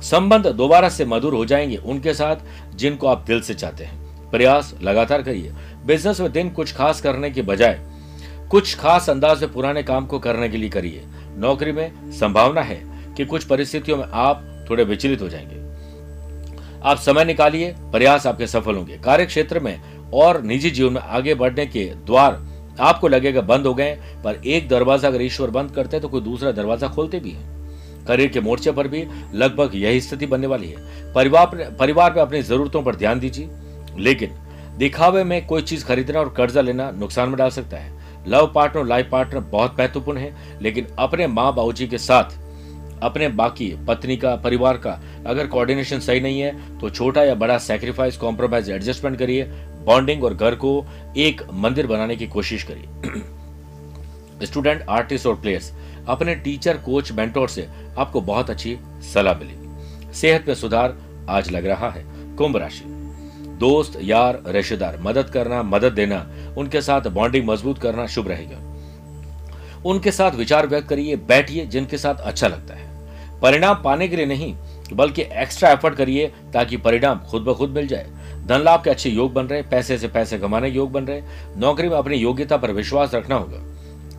संबंध 0.00 0.46
दोबारा 0.46 0.88
से 0.88 1.04
मधुर 1.04 1.34
हो 1.34 1.44
जाएँगे 1.44 1.76
उनके 1.76 2.14
साथ, 2.14 2.36
जिनको 2.74 3.06
आप 3.06 3.24
दिल 3.26 3.40
से 3.40 3.54
चाहते 3.54 3.84
हैं। 3.84 4.30
प्रयास 4.30 4.74
लगातार 4.82 5.22
करिए। 5.22 5.52
बिज़नेस 5.86 6.20
में 6.20 6.32
दिन 6.32 6.50
कुछ 6.50 6.74
खास 6.74 7.00
करने 7.00 7.30
के 7.30 7.42
बजाय, 7.42 7.80
कुछ 8.50 8.76
खास 8.76 9.10
अंदाज 9.10 9.42
में 9.42 9.52
पुराने 9.52 9.82
काम 9.82 10.06
को 10.06 10.18
करने 10.18 10.48
के 10.48 10.56
लिए 10.56 10.70
करिए। 10.70 11.04
नौकरी 11.36 11.72
में 11.72 12.12
संभावना 12.12 12.62
है 12.62 12.82
कि 13.16 13.24
कुछ 13.24 13.44
परिस्थितियों 13.44 13.96
में 13.96 14.04
आप 14.12 14.66
थोड़े 14.70 14.84
विचलित 14.84 15.22
हो 15.22 15.28
जाएँगे। 15.28 15.67
आप 16.80 16.98
समय 16.98 17.24
निकालिए, 17.24 17.74
प्रयास 17.92 18.26
आपके 18.26 18.46
सफल 18.46 18.74
होंगे। 18.74 18.98
कार्य 18.98 19.26
क्षेत्र 19.26 19.60
में 19.60 19.80
और 20.14 20.42
निजी 20.42 20.70
जीवन 20.70 20.92
में 20.92 21.00
आगे 21.00 21.34
बढ़ने 21.34 21.66
के 21.66 21.84
द्वार 22.06 22.46
आपको 22.80 23.08
लगेगा 23.08 23.40
बंद 23.42 23.66
हो 23.66 23.74
गए, 23.74 23.94
पर 24.24 24.40
एक 24.46 24.68
दरवाज़ा 24.68 25.08
अगर 25.08 25.22
ईश्वर 25.22 25.50
बंद 25.50 25.70
करते 25.70 25.96
हैं 25.96 26.02
तो 26.02 26.08
कोई 26.08 26.20
दूसरा 26.20 26.52
दरवाज़ा 26.52 26.88
खोलते 26.88 27.20
भी 27.20 27.30
है। 27.30 27.56
करियर 28.06 28.28
के 28.28 28.40
मोर्चे 28.40 28.72
पर 28.72 28.88
भी 28.88 29.04
लगभग 29.34 29.70
यही 29.74 30.00
स्थिति 30.00 30.26
बनने 30.26 30.46
वाली 30.46 30.68
है। 30.68 31.12
परिवार 31.14 31.76
परिवार 31.80 32.14
में 32.14 32.22
अपनी 32.22 32.42
जरूरतों 32.42 32.82
पर 32.82 32.96
ध्यान 32.96 33.20
दीजिए, 33.20 33.48
लेकिन 33.98 34.34
दिखावे 34.78 35.24
में 35.24 35.46
कोई 35.46 35.62
चीज़ 35.62 35.84
खरीदना 35.84 36.20
और 36.20 36.28
कर्जा 36.28 36.60
लेना 36.60 36.90
नुकसान 36.90 37.28
में 37.28 37.36
डाल 37.38 37.50
सकता 37.50 37.76
है। 37.76 37.96
लव 38.28 38.50
पार्टनर, 38.54 38.84
लाइफ 38.84 39.08
पार्टनर 39.12 39.40
बहुत 39.42 39.76
महत्वपूर्ण 39.78 40.18
है, 40.18 40.60
लेकिन 40.62 40.86
अपने 40.98 41.26
माँ 41.26 41.52
बाबू 41.54 41.72
के 41.80 41.98
साथ 41.98 42.38
अपने 43.02 43.28
बाकी 43.28 43.68
पत्नी 43.88 44.16
का, 44.16 44.34
परिवार 44.36 44.76
का 44.76 45.00
अगर 45.26 45.46
कोऑर्डिनेशन 45.46 46.00
सही 46.00 46.20
नहीं 46.20 46.40
है 46.40 46.78
तो 46.78 46.90
छोटा 46.90 47.24
या 47.24 47.34
बड़ा 47.34 47.58
सेक्रीफाइस 47.58 48.16
कॉम्प्रोमाइज 48.16 48.70
एडजस्टमेंट 48.70 49.18
करिए। 49.18 49.44
बॉन्डिंग 49.84 50.24
और 50.24 50.34
घर 50.34 50.54
को 50.54 50.84
एक 51.16 51.42
मंदिर 51.52 51.86
बनाने 51.86 52.16
की 52.16 52.26
कोशिश 52.26 52.62
करिए। 52.62 54.46
स्टूडेंट 54.46 54.82
आर्टिस्ट 54.88 55.26
और 55.26 55.34
प्लेयर्स 55.34 55.72
अपने 56.08 56.34
टीचर 56.34 56.76
कोच 56.76 57.12
मेंटोर 57.12 57.48
से 57.48 57.68
आपको 57.98 58.20
बहुत 58.20 58.50
अच्छी 58.50 58.76
सलाह 59.14 59.38
मिलेगी 59.38 60.12
सेहत 60.14 60.44
में 60.48 60.54
सुधार 60.54 60.96
आज 61.28 61.50
लग 61.50 61.66
रहा 61.66 61.90
है। 61.90 62.04
कुंभ 62.36 62.56
राशि। 62.56 62.84
दोस्त, 63.58 63.98
यार, 64.02 64.42
रिश्तेदार, 64.46 64.98
मदद 65.00 65.30
करना, 65.30 65.62
मदद 65.62 65.92
देना, 65.92 66.26
उनके 66.58 66.80
साथ 66.80 67.08
बॉन्डिंग 67.08 67.48
मज़बूत 67.48 67.78
करना 67.78 68.06
शुभ 68.06 68.28
रहेगा। 68.28 68.58
उनके 69.84 70.12
साथ 70.12 70.30
विचार 70.30 70.66
व्यक्त 70.66 70.88
करिए, 70.88 71.16
बैठिए, 71.16 71.66
जिनके 71.66 71.98
साथ 71.98 72.14
अच्छा 72.14 72.48
लगता 72.48 72.74
है। 72.74 72.86
परिणाम 73.40 73.82
पाने 73.84 74.08
के 74.08 74.16
लिए 74.16 74.26
नहीं, 74.26 74.54
बल्कि 74.92 75.22
एक्स्ट्रा 75.22 75.70
एफर्ट 75.70 75.94
करिए 75.94 76.32
ताकि 76.52 76.76
परिणाम 76.76 77.18
खुद 77.18 77.42
ब 77.42 77.54
खुद 77.54 77.70
मिल 77.70 77.86
जाए। 77.86 78.06
धन 78.46 78.58
लाभ 78.58 78.84
के 78.84 78.90
अच्छे 78.90 79.10
योग 79.10 79.32
बन 79.32 79.44
रहे, 79.44 79.62
पैसे 79.62 79.98
से 79.98 80.08
पैसे 80.08 80.38
कमाने 80.38 80.68
योग 80.68 80.92
बन 80.92 81.04
रहे। 81.04 81.22
नौकरी 81.56 81.88
में 81.88 81.96
अपनी 81.96 82.16
योग्यता 82.16 82.56
पर 82.56 82.72
विश्वास 82.72 83.14
रखना 83.14 83.34
होगा। 83.34 83.64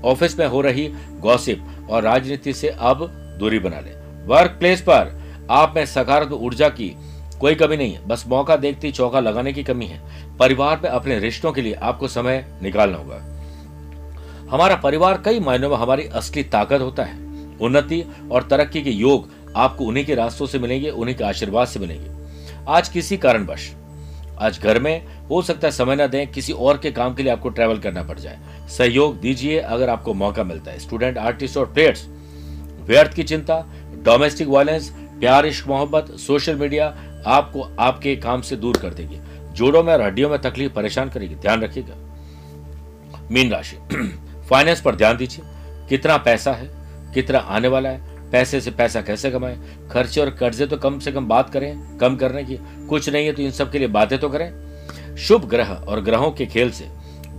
ऑफ़िस 0.10 0.40
में 0.40 0.48
हो 0.48 0.62
रही 0.62 0.88
गॉसिप 1.20 1.88
और 1.90 2.04
राजनीति 2.04 2.54
से 2.54 2.70
अब 2.70 3.08
दूरी 3.40 3.60
बना 3.60 3.80
ले। 3.80 3.92
वर्क 4.26 4.52
प्लेस 4.52 4.82
पर 4.82 5.20
आप 5.52 5.74
में 5.76 5.86
सकारात्मक 5.86 6.34
ऊर्जा 6.34 6.70
की 6.70 6.96
कोई 7.40 7.56
कमी 7.56 7.78
नहीं 7.78 7.94
है। 7.94 8.08
बस 8.08 8.24
मौका 8.28 8.56
देखते 8.56 8.92
चौका 8.92 9.20
लगाने 9.20 9.54
की 9.54 9.64
कमी 9.64 9.86
है। 9.86 10.02
परिवार 10.38 10.80
में 10.84 10.90
अपने 10.90 11.20
रिश्तों 11.20 11.52
के 11.52 11.62
लिए 11.62 11.74
आपको 11.74 12.08
समय 12.08 12.46
निकालना 12.64 12.98
होगा। 12.98 13.39
हमारा 14.50 14.76
परिवार 14.76 15.22
कई 15.26 15.40
मायनों 15.40 15.70
में 15.70 15.78
हमारी 15.78 16.04
असली 16.04 16.44
ताकत 16.44 16.82
होता 16.82 17.04
है। 17.04 17.18
उन्नति 17.62 18.04
और 18.32 18.44
तरक्की 18.44 18.82
के 18.82 18.90
योग 18.90 19.30
आपको 19.56 19.86
उन्हीं 19.86 20.06
के 20.06 20.16
रास्तों 20.16 20.46
से 20.46 20.60
मिलेंगे, 20.60 20.90
उन्हीं 20.90 21.16
के 21.16 21.24
आशीर्वाद 21.24 21.68
से 21.68 21.80
मिलेंगे। 21.80 22.12
आज 22.68 22.90
किसी 22.90 23.18
कारणवश, 23.18 23.74
आज 24.40 24.60
घर 24.60 24.80
में 24.80 25.06
हो 25.28 25.42
सकता 25.42 25.68
है 25.68 25.72
समय 25.72 25.96
न 25.96 26.08
दें, 26.08 26.32
किसी 26.32 26.54
और 26.54 26.78
के 26.78 26.92
काम 26.92 27.14
के 27.14 27.24
लिए 27.24 27.32
आपको 27.32 27.50
ट्रैवल 27.50 27.80
करना 27.80 28.04
पड़ 28.04 28.20
जाए। 28.20 28.40
सहयोग 28.70 29.20
दीजिए 29.20 29.60
अगर 29.60 29.90
आपको 29.90 30.14
मौका 30.14 30.44
मिलता 30.44 30.72
है। 30.72 30.80
स्टूडेंट 30.80 31.18
आर्टिस्ट 31.18 31.58
और 31.58 31.66
प्लेयर्स 31.66 32.08
व्यर्थ 32.82 33.14
की 33.14 33.24
चिंता 33.24 33.66
डोमेस्टिक 34.04 34.48
वायलेंस 34.48 34.90
प्यार 35.20 35.46
इश्क 35.46 35.68
मोहब्बत 35.68 36.12
सोशल 36.12 36.56
मीडिया 36.56 36.88
आपको 37.28 37.62
आपके 37.80 38.16
काम 38.16 38.42
से 38.42 38.56
दूर 38.56 38.78
कर 38.78 38.94
देगी। 38.94 39.20
जोड़ों 39.54 39.84
में 39.84 39.94
और 39.94 40.02
हड्डियों 40.02 40.30
में 40.30 40.40
तकलीफ़ 40.42 40.74
परेशान 40.74 41.10
करेगी। 41.10 41.36
ध्यान 41.36 41.62
रखिएगा। 41.62 41.96
मीन 43.32 43.52
राशि। 43.52 43.78
फाइनेंस 44.50 44.82
पर 44.82 44.96
ध्यान 44.96 45.18
दीजिए। 45.18 45.46
कितना 45.90 46.18
पैसा 46.18 46.52
है, 46.52 46.70
कितना 47.14 47.40
आने 47.40 47.68
वाला 47.68 47.90
है, 47.90 48.32
पैसे 48.32 48.62
से 48.62 48.72
पैसा 48.72 49.02
कैसे 49.02 49.32
कमाए? 49.32 49.58
खर्चे 49.92 50.22
और 50.22 50.30
कर्जे 50.30 50.66
तो 50.68 50.78
कम 50.78 51.00
से 51.00 51.12
कम 51.12 51.28
बात 51.28 51.50
करें, 51.50 51.98
कम 51.98 52.16
करने 52.16 52.44
की 52.44 52.58
कुछ 52.88 53.10
नहीं 53.10 53.26
है 53.26 53.34
तो 53.34 53.42
इन 53.42 53.52
सब 53.52 53.72
के 53.72 53.80
लिए 53.80 53.88
बातें 53.88 54.18
तो 54.20 54.30
करें। 54.30 55.16
शुभ 55.18 55.46
ग्रह 55.46 55.70
और 55.70 56.02
ग्रहों 56.02 56.32
के 56.32 56.46
खेल 56.46 56.72
से 56.72 56.88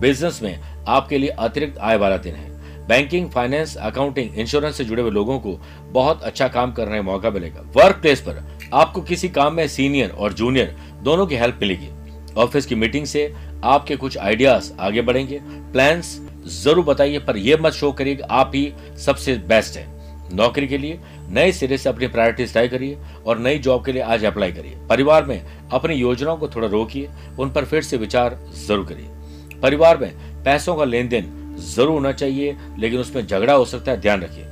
बिज़नेस 0.01 0.41
में 0.43 0.59
आपके 0.89 1.19
लिए 1.19 1.31
अतिरिक्त 1.31 1.79
आय 1.79 1.97
वाला 1.97 2.17
दिन 2.17 2.35
है। 2.35 2.49
बैंकिंग 2.87 3.29
फाइनेंस 3.31 3.77
अकाउंटिंग 3.77 4.39
इंश्योरेंस 4.39 4.77
से 4.77 4.85
जुड़े 4.85 5.03
हुए 5.03 5.11
लोगों 5.11 5.39
को 5.39 5.53
बहुत 5.93 6.23
अच्छा 6.23 6.49
काम 6.49 6.73
करने 6.73 6.97
का 6.97 7.03
मौका 7.03 7.31
मिलेगा। 7.31 7.61
वर्क 7.77 7.97
प्लेस 7.97 8.21
पर 8.21 8.43
आपको 8.75 9.01
किसी 9.01 9.29
काम 9.29 9.55
में 9.55 9.67
सीनियर 9.69 10.11
और 10.11 10.33
जूनियर 10.33 10.77
दोनों 11.03 11.27
की 11.27 11.37
हेल्प 11.37 11.59
मिलेगी। 11.63 11.89
ऑफ़िस 12.35 12.67
की 12.67 12.75
मीटिंग 12.75 13.07
से 13.07 13.33
आपके 13.65 13.97
कुछ 13.97 14.19
आइडियाज़ 14.19 14.73
आगे 14.81 15.03
बढ़ेंगे। 15.03 15.41
प्लान्स 15.73 16.19
ज़रूर 16.47 16.85
बताइए, 16.85 17.19
पर 17.19 17.37
यह 17.37 17.59
मत 17.61 17.73
शो 17.73 17.93
करिए 17.93 18.17
कि 18.17 18.23
आप 18.23 18.53
ही 18.55 18.73
सबसे 18.99 19.35
बेस्ट 19.49 19.77
है। 19.77 19.89
नौकरी 20.35 20.67
के 20.69 20.79
लिए, 20.79 20.99
नए 21.29 21.53
सिरे 21.53 21.79
से 21.79 21.89
अपनी 21.89 22.07
प्रायोरिटीज 22.07 22.53
तय 22.55 22.69
करिए 22.69 22.99
और 23.27 23.39
नई 23.39 23.59
जॉब 23.59 23.85
के 23.85 23.93
लिए 23.93 24.03
आज 24.03 24.25
अप्लाई 24.25 24.53
करिए। 24.53 24.77
परिवार 24.89 25.25
में 25.25 25.43
अपनी 25.73 25.95
योजनाओं 25.95 26.37
को 26.37 26.49
थोड़ा 26.49 26.69
रोकिए, 26.69 27.09
उन 27.39 27.51
पर 27.51 27.65
फिर 27.65 27.83
से 27.83 27.97
विचार 27.97 28.39
ज़रूर 28.67 28.87
करिए। 28.87 29.61
परिवार 29.61 29.99
में 29.99 30.13
पैसों 30.45 30.77
का 30.77 30.85
लेन 30.85 31.09
देन 31.09 31.57
ज़रूर 31.59 31.91
होना 31.91 32.13
चाहिए, 32.13 32.57
लेकिन 32.79 33.01
उसमें 33.01 33.27
झगड़ा 33.27 33.53
हो 33.53 33.65
सकता 33.65 33.93
है, 33.93 34.01
ध्यान 34.01 34.23
रखिए। 34.23 34.47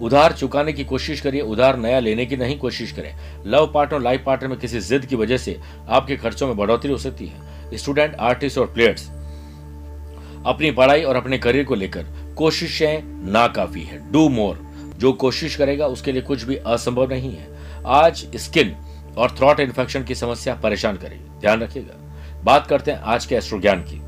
उधार 0.00 0.32
चुकाने 0.32 0.72
की 0.72 0.84
कोशिश 0.84 1.20
करिए, 1.20 1.40
उधार 1.40 1.76
नया 1.76 2.00
लेने 2.00 2.26
की 2.26 2.36
नहीं 2.36 2.58
कोशिश 2.58 2.92
करें। 2.92 3.14
लव 3.46 3.70
पार्टनर 3.74 4.00
लाइफ 4.00 4.22
पार्टनर 4.26 4.48
में 4.48 4.58
किसी 4.58 4.80
जिद 4.80 5.06
की 5.06 5.16
वजह 5.16 5.36
से 5.36 5.58
आपके 5.88 6.16
खर्चों 6.16 6.46
में 6.46 6.56
बढ़ोतरी 6.56 6.92
हो 6.92 6.98
सकती 6.98 7.26
है। 7.26 7.76
स्टूडेंट 7.76 8.14
आर्टिस्ट 8.14 8.58
और 8.58 8.66
प्लेयर्स 8.66 9.08
अपनी 10.46 10.70
पढ़ाई 10.70 11.02
और 11.02 11.16
अपने 11.16 11.38
करियर 11.38 11.64
को 11.64 11.74
लेकर 11.74 12.06
कोशिशें 12.38 13.30
नाकाफी 13.32 13.82
है। 13.82 14.12
डू 14.12 14.28
मोर 14.28 14.66
जो 14.98 15.12
कोशिश 15.12 15.56
करेगा, 15.56 15.86
उसके 15.86 16.12
लिए 16.12 16.22
कुछ 16.22 16.42
भी 16.42 16.56
असंभव 16.56 17.10
नहीं 17.10 17.36
है। 17.36 17.48
आज 17.86 18.26
स्किन 18.36 18.76
और 19.18 19.30
थ्रॉट 19.30 19.60
इन्फेक्शन 19.60 20.04
की 20.04 20.14
समस्या 20.14 20.54
परेशान 20.54 20.96
करेगी। 20.96 21.40
ध्यान 21.40 21.60
रखिएगा। 21.60 22.14
बात 22.44 22.66
करते 22.66 22.90
हैं 22.90 22.98
आज 22.98 23.26
के 23.26 23.34
एस्ट्रो 23.34 23.60
ज्ञान 23.60 23.80
की। 23.80 24.02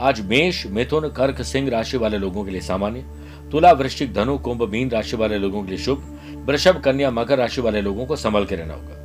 आज 0.00 0.20
मेष, 0.20 0.66
मिथुन, 0.66 1.08
कर्क, 1.08 1.42
सिंह 1.42 1.70
राशि 1.70 1.96
वाले 1.96 2.18
लोगों 2.18 2.44
के 2.44 2.50
लिए 2.50 2.60
सामान्य। 2.60 3.04
तुला, 3.52 3.72
वृश्चिक, 3.72 4.14
धनु, 4.14 4.38
कुंभ, 4.38 4.62
मीन 4.62 4.90
राशि 4.90 5.16
वाले 5.16 5.38
लोगों 5.38 5.62
के 5.62 5.68
लिए 5.68 5.78
शुभ। 5.78 6.20
वृषभ, 6.46 6.80
कन्या, 6.80 7.10
मकर 7.10 7.38
राशि 7.38 7.60
वाले 7.60 7.80
लोगों 7.80 8.06
को 8.06 8.16
संभल 8.16 8.44
के 8.44 8.56
रहना 8.56 8.74
होगा। 8.74 8.96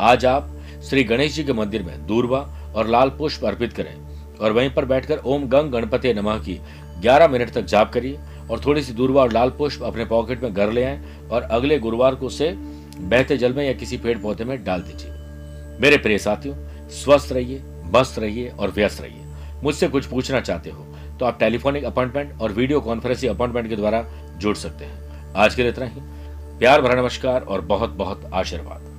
आज 0.00 0.26
आप 0.26 0.56
श्री 0.90 1.04
गणेश 1.04 1.34
जी 1.34 1.44
के 1.44 1.52
मंदिर 1.52 1.82
में 1.82 2.06
दूरबा 2.06 2.72
और 2.76 2.88
लाल 2.88 3.08
पुष्प 3.08 3.44
अर्पित 3.44 3.72
करें। 3.72 4.09
और 4.40 4.52
वहीं 4.52 4.70
पर 4.70 4.84
बैठकर 4.84 5.20
ओम 5.24 5.46
गंग 5.48 5.72
गणपति 5.72 6.12
नमः 6.14 6.38
की 6.38 6.58
11 7.02 7.30
मिनट 7.30 7.50
तक 7.50 7.64
जाप 7.64 7.92
करिए 7.92 8.18
और 8.50 8.60
थोड़ी 8.66 8.82
सी 8.82 8.92
दूरबा 8.92 9.22
और 9.22 9.32
लाल 9.32 9.50
पुष्प 9.50 9.82
अपने 9.82 10.04
पॉकेट 10.04 10.42
में 10.42 10.52
घर 10.54 10.72
ले 10.72 10.84
आए 10.84 11.00
और 11.30 11.42
अगले 11.42 11.78
गुरुवार 11.78 12.14
को 12.14 12.26
उसे 12.26 12.52
बहते 12.52 13.36
जल 13.36 13.52
में 13.52 13.64
या 13.66 13.72
किसी 13.72 13.96
पेड़ 13.96 14.18
पौधे 14.18 14.44
में 14.44 14.62
डाल 14.64 14.82
दीजिए। 14.82 15.10
मेरे 15.80 15.96
प्रिय 15.96 16.18
साथियों, 16.18 16.54
स्वस्थ 16.94 17.32
रहिए, 17.32 17.62
मस्त 17.94 18.18
रहिए 18.18 18.48
और 18.50 18.70
व्यस्त 18.70 19.00
रहिए। 19.00 19.62
मुझसे 19.62 19.88
कुछ 19.88 20.06
पूछना 20.06 20.40
चाहते 20.40 20.70
हो 20.70 20.86
तो 21.18 21.26
आप 21.26 21.38
टेलीफोनिक 21.38 21.84
अपॉइंटमेंट 21.84 22.40
और 22.40 22.52
वीडियो 22.52 22.80
कॉन्फ्रेंसिंग 22.80 23.34
अपॉइंटमेंट 23.34 23.68
के 23.68 23.76
द्वारा 23.76 24.04
जुड़ 24.36 24.56
सकते 24.56 24.84
हैं। 24.84 25.34
आज 25.36 25.54
के 25.54 25.62
लिए 25.62 25.70
इतना 25.70 25.86
ही। 25.86 26.00
प्यार 26.58 26.80
भरा 26.82 27.00
नमस्कार 27.02 27.42
और 27.42 27.60
बहुत 27.62 27.90
बहुत 27.96 28.30
आशीर्वाद। 28.34 28.89